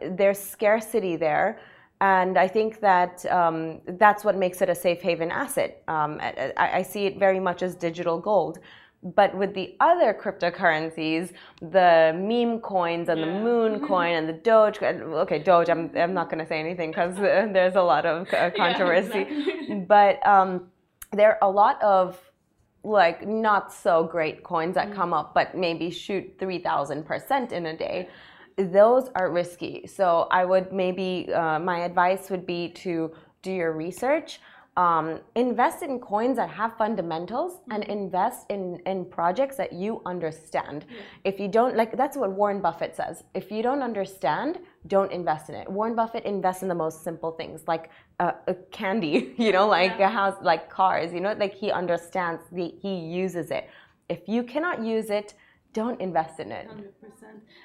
there's 0.02 0.40
scarcity 0.40 1.16
there 1.16 1.60
and 2.04 2.38
I 2.38 2.50
think 2.50 2.82
that 2.82 3.26
um, 3.32 3.80
that's 3.88 4.26
what 4.26 4.36
makes 4.36 4.62
it 4.62 4.68
a 4.68 4.76
safe 4.76 5.02
haven 5.02 5.32
asset. 5.32 5.82
Um, 5.88 6.20
I, 6.20 6.52
I, 6.58 6.82
see 6.82 7.06
it 7.06 7.18
very 7.18 7.40
much 7.40 7.64
as 7.64 7.76
digital 7.76 8.20
gold. 8.20 8.60
But 9.16 9.34
with 9.38 9.54
the 9.54 9.76
other 9.80 10.14
cryptocurrencies, 10.14 11.32
the 11.62 12.14
meme 12.14 12.60
coins 12.60 13.08
and 13.08 13.22
yeah. 13.22 13.26
the 13.26 13.32
moon 13.32 13.80
coin 13.88 14.16
and 14.16 14.28
the 14.28 14.34
Doge, 14.34 14.82
okay, 14.82 15.40
Doge, 15.40 15.70
I'm, 15.70 15.92
I'm 15.96 16.14
not 16.14 16.30
going 16.30 16.40
to 16.40 16.46
say 16.46 16.60
anything 16.60 16.92
because 16.92 17.16
there's 17.16 17.76
a 17.76 17.82
lot 17.82 18.06
of 18.06 18.34
uh, 18.34 18.52
controversy. 18.56 19.26
Yeah, 19.30 19.40
exactly. 19.40 19.86
But 19.88 20.26
um, 20.28 20.68
there 21.14 21.32
are 21.32 21.50
a 21.50 21.52
lot 21.52 21.82
of 21.82 22.20
like 22.84 23.28
not 23.28 23.74
so 23.74 24.04
great 24.04 24.44
coins 24.44 24.76
that 24.76 24.90
mm. 24.90 24.96
come 24.96 25.14
up, 25.14 25.34
but 25.34 25.56
maybe 25.56 25.90
shoot 25.90 26.38
3,000% 26.38 27.52
in 27.52 27.66
a 27.68 27.78
day 27.78 28.10
those 28.58 29.10
are 29.16 29.32
risky. 29.32 29.88
So 29.88 30.28
I 30.32 30.46
would 30.46 30.72
maybe, 30.72 31.32
uh, 31.34 31.60
my 31.60 31.80
advice 31.80 32.30
would 32.30 32.46
be 32.46 32.70
to 32.70 33.12
do 33.42 33.52
your 33.52 33.74
research. 33.74 34.40
Um, 34.76 35.20
invest 35.36 35.84
in 35.84 36.00
coins 36.00 36.36
that 36.38 36.50
have 36.50 36.76
fundamentals 36.78 37.60
and 37.70 37.84
mm-hmm. 37.84 37.92
invest 37.92 38.48
in, 38.50 38.80
in 38.88 39.06
projects 39.06 39.56
that 39.58 39.72
you 39.72 40.02
understand. 40.08 40.86
If 41.24 41.40
you 41.40 41.48
don't, 41.48 41.76
like, 41.76 41.96
that's 41.96 42.18
what 42.18 42.32
Warren 42.32 42.60
Buffett 42.60 42.96
says. 42.96 43.24
If 43.36 43.52
you 43.52 43.62
don't 43.62 43.84
understand, 43.84 44.60
don't 44.88 45.12
invest 45.12 45.50
in 45.50 45.56
it. 45.56 45.70
Warren 45.70 45.94
Buffett 45.94 46.26
invests 46.26 46.64
in 46.64 46.70
the 46.70 46.76
most 46.76 47.04
simple 47.04 47.32
things, 47.32 47.62
like 47.68 47.92
uh, 48.20 48.32
a 48.48 48.56
candy, 48.72 49.36
you 49.38 49.52
know, 49.52 49.68
like 49.68 49.94
yeah. 50.00 50.08
a 50.08 50.10
house, 50.10 50.38
like 50.42 50.72
cars, 50.72 51.14
you 51.14 51.22
know, 51.22 51.34
like 51.34 51.54
he 51.54 51.72
understands, 51.72 52.42
the, 52.52 52.74
he 52.82 52.96
uses 52.96 53.52
it. 53.52 53.70
If 54.10 54.22
you 54.28 54.42
cannot 54.42 54.84
use 54.84 55.12
it, 55.12 55.36
don't 55.74 56.00
invest 56.00 56.40
in 56.40 56.52
it. 56.52 56.68
100%. 56.70 56.86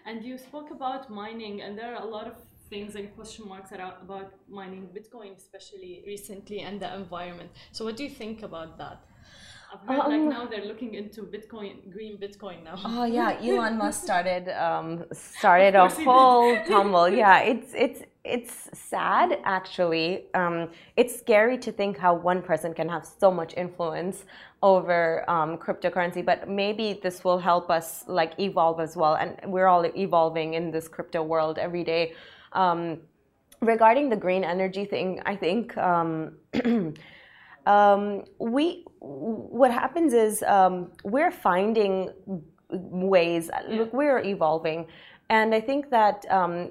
And 0.07 0.25
you 0.25 0.39
spoke 0.39 0.71
about 0.71 1.11
mining, 1.11 1.61
and 1.63 1.79
there 1.79 1.95
are 1.95 2.03
a 2.03 2.07
lot 2.07 2.27
of 2.27 2.35
things 2.71 2.95
and 2.95 3.15
question 3.15 3.49
marks 3.49 3.73
about 3.73 4.33
mining 4.49 4.89
Bitcoin, 4.97 5.37
especially 5.37 6.03
recently, 6.07 6.61
and 6.61 6.81
the 6.81 6.95
environment. 6.95 7.51
So, 7.73 7.85
what 7.85 7.97
do 7.97 8.05
you 8.05 8.11
think 8.11 8.43
about 8.43 8.79
that? 8.79 9.05
I've 9.71 9.87
heard 9.87 10.01
um, 10.01 10.11
like 10.11 10.39
now 10.39 10.47
they're 10.47 10.65
looking 10.65 10.95
into 10.95 11.23
Bitcoin, 11.23 11.91
green 11.93 12.17
Bitcoin 12.17 12.65
now. 12.65 12.77
Oh 12.85 13.05
yeah, 13.05 13.39
Elon 13.43 13.77
Musk 13.77 14.03
started 14.03 14.49
um, 14.49 15.05
started 15.13 15.75
a 15.75 15.89
whole 15.89 16.57
tumble. 16.67 17.09
Yeah, 17.09 17.41
it's 17.41 17.73
it's 17.75 18.03
it's 18.25 18.71
sad 18.73 19.39
actually. 19.45 20.25
Um, 20.35 20.71
it's 20.97 21.19
scary 21.19 21.59
to 21.59 21.71
think 21.71 21.99
how 21.99 22.15
one 22.15 22.41
person 22.41 22.73
can 22.73 22.89
have 22.89 23.07
so 23.07 23.31
much 23.31 23.53
influence 23.59 24.25
over 24.63 25.29
um, 25.29 25.59
cryptocurrency, 25.59 26.25
but 26.25 26.49
maybe 26.49 26.99
this 27.03 27.23
will 27.23 27.39
help 27.39 27.71
us 27.71 28.05
like 28.07 28.33
evolve 28.41 28.81
as 28.81 28.97
well. 28.97 29.15
And 29.17 29.37
we're 29.53 29.67
all 29.67 29.85
evolving 29.85 30.55
in 30.55 30.71
this 30.71 30.89
crypto 30.89 31.23
world 31.23 31.59
every 31.59 31.85
day. 31.85 32.15
Um, 32.53 33.01
regarding 33.61 34.09
the 34.09 34.17
green 34.17 34.45
energy 34.45 34.85
thing, 34.85 35.21
I 35.27 35.37
think. 35.37 35.77
Um, 35.77 36.37
um, 37.67 38.25
we 38.39 38.85
what 39.01 39.71
happens 39.71 40.13
is 40.13 40.43
um, 40.43 40.91
we're 41.05 41.31
finding 41.31 42.11
ways. 42.71 43.51
Look, 43.69 43.93
we're 43.93 44.21
evolving. 44.21 44.87
And 45.31 45.55
I 45.55 45.61
think 45.61 45.91
that 45.91 46.25
um, 46.31 46.71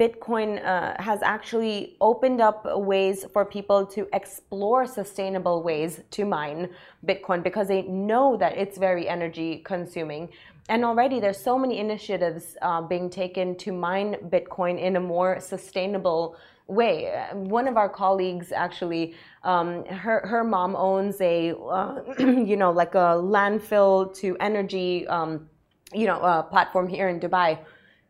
Bitcoin 0.00 0.64
uh, 0.64 0.94
has 1.02 1.20
actually 1.22 1.96
opened 2.00 2.40
up 2.40 2.64
ways 2.64 3.26
for 3.34 3.44
people 3.44 3.84
to 3.88 4.08
explore 4.14 4.86
sustainable 4.86 5.62
ways 5.62 6.00
to 6.12 6.24
mine 6.24 6.70
Bitcoin 7.04 7.42
because 7.42 7.68
they 7.68 7.82
know 7.82 8.38
that 8.38 8.56
it's 8.56 8.78
very 8.78 9.06
energy 9.06 9.58
consuming. 9.58 10.30
And 10.70 10.86
already 10.86 11.20
there's 11.20 11.38
so 11.38 11.58
many 11.58 11.78
initiatives 11.80 12.56
uh, 12.62 12.80
being 12.80 13.10
taken 13.10 13.56
to 13.56 13.72
mine 13.72 14.16
Bitcoin 14.30 14.80
in 14.80 14.96
a 14.96 15.00
more 15.00 15.38
sustainable 15.38 16.36
way. 16.68 17.12
One 17.34 17.68
of 17.68 17.76
our 17.76 17.90
colleagues 17.90 18.52
actually, 18.52 19.14
um, 19.44 19.84
her 19.86 20.26
her 20.26 20.44
mom 20.44 20.76
owns 20.76 21.20
a, 21.20 21.54
uh, 21.58 22.00
you 22.18 22.56
know, 22.56 22.70
like 22.70 22.94
a 22.94 23.20
landfill 23.20 24.14
to 24.16 24.34
energy, 24.40 25.06
um, 25.08 25.48
you 25.92 26.06
know, 26.06 26.20
uh, 26.20 26.40
platform 26.40 26.88
here 26.88 27.08
in 27.10 27.20
Dubai. 27.20 27.58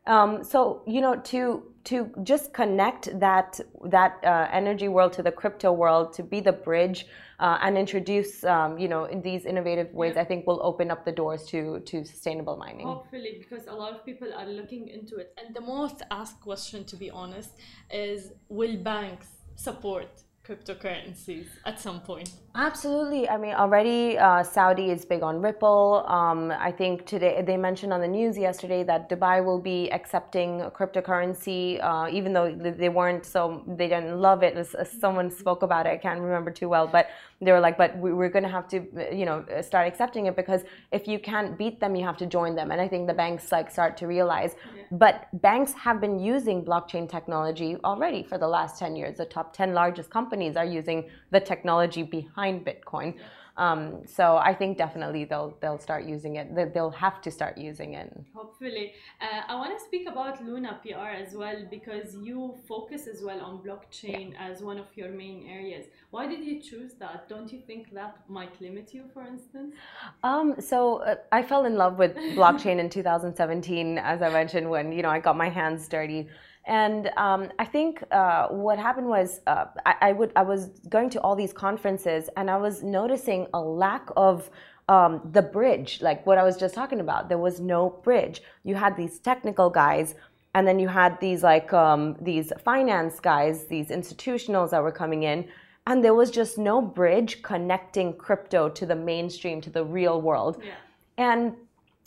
Um, 0.06 0.42
so 0.42 0.82
you 0.86 1.00
know, 1.00 1.16
to 1.16 1.62
to 1.84 2.10
just 2.22 2.52
connect 2.52 3.18
that 3.18 3.60
that 3.84 4.18
uh, 4.24 4.48
energy 4.52 4.88
world 4.88 5.12
to 5.14 5.22
the 5.22 5.32
crypto 5.32 5.72
world, 5.72 6.12
to 6.14 6.22
be 6.22 6.40
the 6.40 6.52
bridge 6.52 7.06
uh, 7.38 7.58
and 7.62 7.76
introduce, 7.76 8.44
um, 8.44 8.78
you 8.78 8.88
know, 8.88 9.04
in 9.04 9.20
these 9.22 9.44
innovative 9.44 9.92
ways, 9.92 10.14
yeah. 10.14 10.22
I 10.22 10.24
think 10.24 10.46
will 10.46 10.60
open 10.62 10.90
up 10.90 11.04
the 11.04 11.12
doors 11.12 11.44
to 11.46 11.80
to 11.80 12.04
sustainable 12.04 12.56
mining. 12.56 12.86
Hopefully, 12.86 13.36
because 13.38 13.66
a 13.66 13.74
lot 13.74 13.92
of 13.92 14.04
people 14.04 14.32
are 14.32 14.46
looking 14.46 14.88
into 14.88 15.16
it, 15.16 15.32
and 15.38 15.54
the 15.54 15.60
most 15.60 16.02
asked 16.10 16.40
question, 16.40 16.84
to 16.84 16.96
be 16.96 17.10
honest, 17.10 17.50
is 17.90 18.32
will 18.48 18.76
banks 18.76 19.28
support 19.54 20.08
cryptocurrencies 20.46 21.46
at 21.64 21.80
some 21.80 22.00
point? 22.00 22.30
Absolutely. 22.54 23.28
I 23.28 23.36
mean, 23.38 23.54
already 23.54 24.18
uh, 24.18 24.42
Saudi 24.42 24.90
is 24.90 25.04
big 25.04 25.22
on 25.22 25.40
Ripple. 25.40 26.04
Um, 26.06 26.50
I 26.50 26.72
think 26.72 27.06
today 27.06 27.42
they 27.46 27.56
mentioned 27.56 27.92
on 27.92 28.00
the 28.00 28.08
news 28.08 28.36
yesterday 28.36 28.82
that 28.82 29.08
Dubai 29.08 29.42
will 29.44 29.60
be 29.60 29.90
accepting 29.92 30.60
cryptocurrency, 30.76 31.82
uh, 31.82 32.08
even 32.10 32.32
though 32.32 32.52
they 32.54 32.88
weren't 32.88 33.24
so 33.24 33.62
they 33.66 33.88
didn't 33.88 34.20
love 34.20 34.42
it. 34.42 34.54
Someone 35.00 35.30
spoke 35.30 35.62
about 35.62 35.86
it, 35.86 35.90
I 35.90 35.96
can't 35.96 36.20
remember 36.20 36.50
too 36.50 36.68
well, 36.68 36.86
but 36.86 37.06
they 37.44 37.52
were 37.52 37.60
like, 37.60 37.76
"But 37.76 37.96
we, 37.98 38.10
are 38.10 38.28
going 38.36 38.48
to 38.50 38.54
have 38.58 38.68
to, 38.68 38.78
you 39.20 39.26
know, 39.26 39.44
uh, 39.54 39.62
start 39.62 39.86
accepting 39.86 40.26
it 40.26 40.36
because 40.36 40.62
if 40.90 41.06
you 41.06 41.18
can't 41.18 41.58
beat 41.58 41.80
them, 41.80 41.94
you 41.94 42.04
have 42.04 42.16
to 42.18 42.26
join 42.26 42.54
them." 42.54 42.70
And 42.70 42.80
I 42.80 42.88
think 42.88 43.06
the 43.06 43.14
banks 43.14 43.52
like 43.52 43.70
start 43.70 43.96
to 43.98 44.06
realize. 44.06 44.52
Yeah. 44.54 44.82
But 44.92 45.28
banks 45.42 45.72
have 45.74 46.00
been 46.00 46.18
using 46.18 46.64
blockchain 46.64 47.08
technology 47.08 47.76
already 47.84 48.22
for 48.22 48.38
the 48.38 48.48
last 48.48 48.78
ten 48.78 48.96
years. 48.96 49.16
The 49.16 49.26
top 49.26 49.52
ten 49.52 49.74
largest 49.74 50.10
companies 50.10 50.56
are 50.56 50.64
using 50.64 51.08
the 51.30 51.40
technology 51.40 52.02
behind 52.02 52.32
behind 52.42 52.66
Bitcoin. 52.66 53.14
Um, 53.56 54.02
so 54.06 54.38
I 54.38 54.54
think 54.54 54.78
definitely 54.78 55.24
they'll 55.24 55.54
they'll 55.60 55.78
start 55.78 56.04
using 56.04 56.36
it. 56.36 56.72
They'll 56.72 56.90
have 56.90 57.20
to 57.22 57.30
start 57.30 57.58
using 57.58 57.94
it. 57.94 58.10
Hopefully, 58.34 58.94
uh, 59.20 59.42
I 59.48 59.54
want 59.56 59.78
to 59.78 59.84
speak 59.84 60.08
about 60.08 60.42
Luna 60.42 60.80
PR 60.82 61.10
as 61.24 61.34
well 61.34 61.66
because 61.70 62.16
you 62.16 62.54
focus 62.66 63.06
as 63.06 63.22
well 63.22 63.40
on 63.40 63.58
blockchain 63.58 64.34
as 64.38 64.62
one 64.62 64.78
of 64.78 64.86
your 64.94 65.10
main 65.10 65.46
areas. 65.48 65.86
Why 66.10 66.26
did 66.26 66.42
you 66.44 66.60
choose 66.62 66.94
that? 66.94 67.28
Don't 67.28 67.52
you 67.52 67.60
think 67.66 67.92
that 67.92 68.16
might 68.28 68.58
limit 68.60 68.94
you, 68.94 69.04
for 69.12 69.26
instance? 69.26 69.74
Um, 70.22 70.54
so 70.58 71.02
uh, 71.02 71.16
I 71.30 71.42
fell 71.42 71.66
in 71.66 71.76
love 71.76 71.98
with 71.98 72.16
blockchain 72.36 72.78
in 72.78 72.88
2017, 72.88 73.98
as 73.98 74.22
I 74.22 74.30
mentioned, 74.30 74.68
when 74.70 74.92
you 74.92 75.02
know 75.02 75.10
I 75.10 75.20
got 75.20 75.36
my 75.36 75.50
hands 75.50 75.88
dirty 75.88 76.28
and 76.66 77.10
um, 77.16 77.50
I 77.58 77.64
think 77.64 78.04
uh, 78.12 78.48
what 78.48 78.78
happened 78.78 79.08
was 79.08 79.40
uh, 79.46 79.66
I, 79.84 79.94
I, 80.00 80.12
would 80.12 80.32
I 80.36 80.42
was 80.42 80.68
going 80.88 81.10
to 81.10 81.20
all 81.20 81.34
these 81.34 81.52
conferences 81.52 82.30
and 82.36 82.48
I 82.50 82.56
was 82.56 82.82
noticing 82.82 83.48
a 83.52 83.60
lack 83.60 84.08
of 84.16 84.48
um, 84.88 85.20
the 85.32 85.42
bridge, 85.42 86.00
like 86.00 86.24
what 86.26 86.38
I 86.38 86.44
was 86.44 86.56
just 86.56 86.74
talking 86.74 87.00
about. 87.00 87.28
There 87.28 87.38
was 87.38 87.60
no 87.60 87.90
bridge. 88.04 88.42
You 88.64 88.74
had 88.74 88.96
these 88.96 89.18
technical 89.18 89.70
guys, 89.70 90.14
and 90.54 90.66
then 90.66 90.78
you 90.78 90.88
had 90.88 91.18
these 91.20 91.42
like 91.42 91.72
um, 91.72 92.16
these 92.20 92.52
finance 92.64 93.18
guys, 93.20 93.66
these 93.66 93.88
institutionals 93.88 94.70
that 94.70 94.82
were 94.82 94.92
coming 94.92 95.22
in, 95.22 95.48
and 95.86 96.04
there 96.04 96.14
was 96.14 96.30
just 96.30 96.58
no 96.58 96.80
bridge 96.82 97.42
connecting 97.42 98.12
crypto 98.14 98.68
to 98.68 98.86
the 98.86 98.94
mainstream, 98.94 99.60
to 99.60 99.70
the 99.70 99.84
real 99.84 100.20
world. 100.20 100.62
Yeah. 100.62 100.74
And 101.18 101.56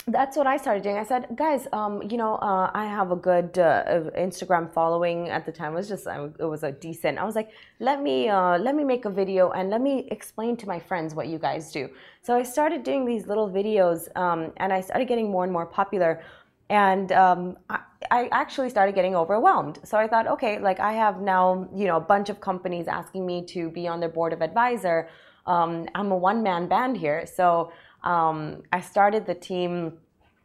that's 0.07 0.37
what 0.37 0.45
I 0.45 0.57
started 0.57 0.83
doing. 0.83 0.97
I 0.97 1.03
said, 1.03 1.27
guys, 1.35 1.67
um, 1.73 2.03
you 2.11 2.17
know, 2.17 2.35
uh, 2.35 2.69
I 2.75 2.85
have 2.85 3.11
a 3.11 3.15
good 3.15 3.57
uh, 3.57 4.01
Instagram 4.15 4.71
following 4.71 5.29
at 5.29 5.47
the 5.47 5.51
time. 5.51 5.73
It 5.73 5.77
was 5.77 5.89
just, 5.89 6.05
it 6.05 6.45
was 6.45 6.61
a 6.61 6.71
decent. 6.71 7.17
I 7.17 7.23
was 7.23 7.35
like, 7.35 7.49
let 7.79 8.03
me, 8.03 8.29
uh, 8.29 8.59
let 8.59 8.75
me 8.75 8.83
make 8.83 9.05
a 9.05 9.09
video 9.09 9.49
and 9.51 9.71
let 9.71 9.81
me 9.81 10.07
explain 10.11 10.57
to 10.57 10.67
my 10.67 10.79
friends 10.79 11.15
what 11.15 11.27
you 11.27 11.39
guys 11.39 11.71
do. 11.71 11.89
So 12.21 12.35
I 12.35 12.43
started 12.43 12.83
doing 12.83 13.03
these 13.05 13.25
little 13.25 13.49
videos, 13.49 14.15
um, 14.15 14.51
and 14.57 14.71
I 14.71 14.81
started 14.81 15.07
getting 15.07 15.31
more 15.31 15.43
and 15.43 15.51
more 15.51 15.65
popular. 15.65 16.21
And 16.69 17.11
um, 17.11 17.57
I, 17.71 17.79
I 18.11 18.29
actually 18.31 18.69
started 18.69 18.93
getting 18.93 19.15
overwhelmed. 19.15 19.79
So 19.83 19.97
I 19.97 20.07
thought, 20.07 20.27
okay, 20.27 20.59
like 20.59 20.79
I 20.79 20.93
have 20.93 21.19
now, 21.19 21.67
you 21.75 21.85
know, 21.85 21.97
a 21.97 22.01
bunch 22.01 22.29
of 22.29 22.39
companies 22.39 22.87
asking 22.87 23.25
me 23.25 23.43
to 23.47 23.69
be 23.71 23.87
on 23.87 23.99
their 23.99 24.09
board 24.09 24.33
of 24.33 24.43
advisor. 24.43 25.09
Um, 25.47 25.87
I'm 25.95 26.11
a 26.11 26.17
one 26.17 26.41
man 26.43 26.67
band 26.67 26.97
here, 26.97 27.25
so 27.25 27.71
um, 28.03 28.63
I 28.71 28.81
started 28.81 29.25
the 29.25 29.35
team 29.35 29.93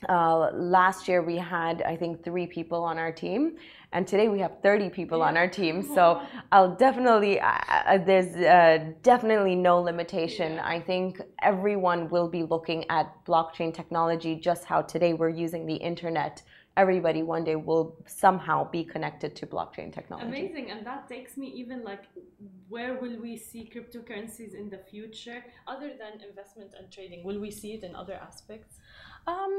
uh, 0.08 0.50
last 0.52 1.08
year. 1.08 1.22
We 1.22 1.36
had, 1.36 1.82
I 1.82 1.96
think, 1.96 2.24
three 2.24 2.46
people 2.46 2.82
on 2.82 2.98
our 2.98 3.12
team, 3.12 3.56
and 3.92 4.06
today 4.06 4.28
we 4.28 4.38
have 4.40 4.52
30 4.62 4.90
people 4.90 5.18
yeah. 5.18 5.26
on 5.26 5.36
our 5.36 5.48
team. 5.48 5.82
So 5.94 6.22
I'll 6.52 6.74
definitely, 6.74 7.40
uh, 7.40 7.52
uh, 7.68 7.98
there's 7.98 8.34
uh, 8.36 8.92
definitely 9.02 9.54
no 9.56 9.80
limitation. 9.80 10.54
Yeah. 10.54 10.66
I 10.66 10.80
think 10.80 11.20
everyone 11.42 12.08
will 12.08 12.28
be 12.28 12.42
looking 12.42 12.84
at 12.88 13.12
blockchain 13.26 13.74
technology, 13.74 14.36
just 14.36 14.64
how 14.64 14.82
today 14.82 15.12
we're 15.12 15.28
using 15.28 15.66
the 15.66 15.76
internet 15.76 16.42
everybody 16.82 17.22
one 17.34 17.44
day 17.50 17.56
will 17.68 17.86
somehow 18.24 18.58
be 18.76 18.82
connected 18.94 19.30
to 19.40 19.44
blockchain 19.54 19.88
technology. 19.98 20.28
Amazing, 20.28 20.66
and 20.72 20.80
that 20.90 21.02
takes 21.14 21.32
me 21.42 21.46
even 21.62 21.78
like, 21.90 22.04
where 22.74 22.92
will 23.02 23.16
we 23.26 23.32
see 23.48 23.62
cryptocurrencies 23.74 24.52
in 24.62 24.66
the 24.74 24.80
future, 24.92 25.40
other 25.72 25.90
than 26.00 26.12
investment 26.28 26.70
and 26.78 26.84
trading? 26.96 27.20
Will 27.28 27.40
we 27.46 27.50
see 27.60 27.72
it 27.76 27.82
in 27.88 27.92
other 28.02 28.16
aspects? 28.30 28.74
Um, 29.26 29.54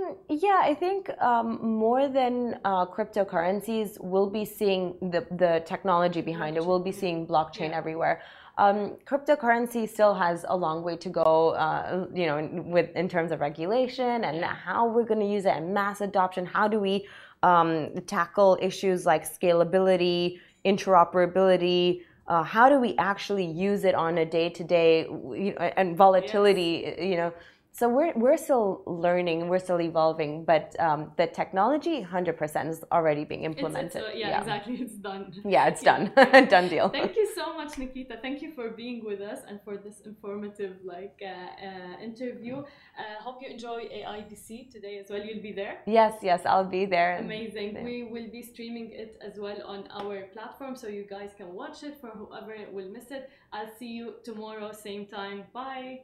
yeah, 0.47 0.61
I 0.71 0.73
think 0.83 1.01
um, 1.31 1.49
more 1.85 2.05
than 2.19 2.33
uh, 2.65 2.85
cryptocurrencies, 2.95 3.89
we'll 4.11 4.33
be 4.41 4.45
seeing 4.59 4.83
the, 5.13 5.21
the 5.43 5.53
technology 5.73 6.21
behind 6.21 6.53
blockchain. 6.55 6.63
it. 6.63 6.69
We'll 6.69 6.87
be 6.91 6.95
seeing 7.03 7.27
blockchain 7.27 7.69
yeah. 7.69 7.81
everywhere. 7.81 8.15
Um, 8.61 8.79
cryptocurrency 9.09 9.89
still 9.89 10.13
has 10.13 10.45
a 10.47 10.55
long 10.55 10.83
way 10.83 10.95
to 11.05 11.09
go, 11.09 11.49
uh, 11.65 12.05
you 12.13 12.27
know, 12.27 12.37
with 12.75 12.89
in 12.95 13.09
terms 13.09 13.31
of 13.31 13.39
regulation 13.39 14.23
and 14.23 14.37
how 14.45 14.81
we're 14.93 15.09
going 15.11 15.19
to 15.27 15.31
use 15.37 15.45
it 15.45 15.55
and 15.59 15.73
mass 15.73 16.01
adoption. 16.01 16.45
How 16.45 16.67
do 16.67 16.79
we 16.79 17.07
um, 17.41 17.89
tackle 18.05 18.59
issues 18.61 18.99
like 19.11 19.23
scalability, 19.37 20.39
interoperability? 20.63 22.03
Uh, 22.27 22.43
how 22.43 22.69
do 22.69 22.77
we 22.79 22.95
actually 22.97 23.47
use 23.67 23.83
it 23.83 23.95
on 23.95 24.19
a 24.19 24.25
day-to-day 24.37 25.07
and 25.75 25.97
volatility? 25.97 26.73
Yes. 26.85 26.99
You 27.09 27.15
know, 27.17 27.33
so 27.73 27.87
we're 27.87 28.13
we're 28.15 28.37
still 28.37 28.83
learning, 28.85 29.47
we're 29.47 29.59
still 29.59 29.79
evolving, 29.79 30.43
but 30.43 30.75
um, 30.79 31.11
the 31.15 31.27
technology, 31.27 32.01
hundred 32.01 32.37
percent, 32.37 32.69
is 32.69 32.83
already 32.91 33.23
being 33.23 33.43
implemented. 33.43 33.85
It's, 33.85 33.95
it's, 33.95 34.15
uh, 34.15 34.17
yeah, 34.17 34.29
yeah, 34.29 34.39
exactly. 34.39 34.75
It's 34.75 34.95
done. 34.95 35.33
Yeah, 35.45 35.67
it's 35.67 35.81
done. 35.91 36.11
Yeah. 36.17 36.41
done 36.55 36.67
deal. 36.67 36.89
Thank 36.89 37.15
you 37.15 37.29
so 37.33 37.55
much, 37.55 37.77
Nikita. 37.77 38.17
Thank 38.21 38.41
you 38.41 38.51
for 38.51 38.71
being 38.71 39.05
with 39.05 39.21
us 39.21 39.39
and 39.47 39.59
for 39.63 39.77
this 39.77 40.01
informative 40.01 40.75
like 40.83 41.21
uh, 41.23 41.29
uh, 41.29 42.03
interview. 42.03 42.57
Uh, 42.57 43.23
hope 43.23 43.41
you 43.41 43.49
enjoy 43.49 43.85
AIBC 43.85 44.69
today 44.69 44.97
as 44.97 45.09
well. 45.09 45.23
You'll 45.23 45.41
be 45.41 45.53
there. 45.53 45.79
Yes, 45.85 46.15
yes, 46.21 46.41
I'll 46.45 46.65
be 46.65 46.85
there. 46.85 47.17
Amazing. 47.19 47.75
There. 47.75 47.83
We 47.83 48.03
will 48.03 48.29
be 48.29 48.43
streaming 48.43 48.91
it 48.91 49.17
as 49.25 49.39
well 49.39 49.59
on 49.65 49.87
our 49.91 50.25
platform, 50.33 50.75
so 50.75 50.87
you 50.87 51.05
guys 51.09 51.31
can 51.37 51.53
watch 51.53 51.83
it. 51.83 51.99
For 52.01 52.09
whoever 52.09 52.53
will 52.73 52.89
miss 52.89 53.11
it, 53.11 53.29
I'll 53.53 53.73
see 53.79 53.91
you 53.99 54.15
tomorrow, 54.25 54.73
same 54.73 55.05
time. 55.05 55.45
Bye. 55.53 56.01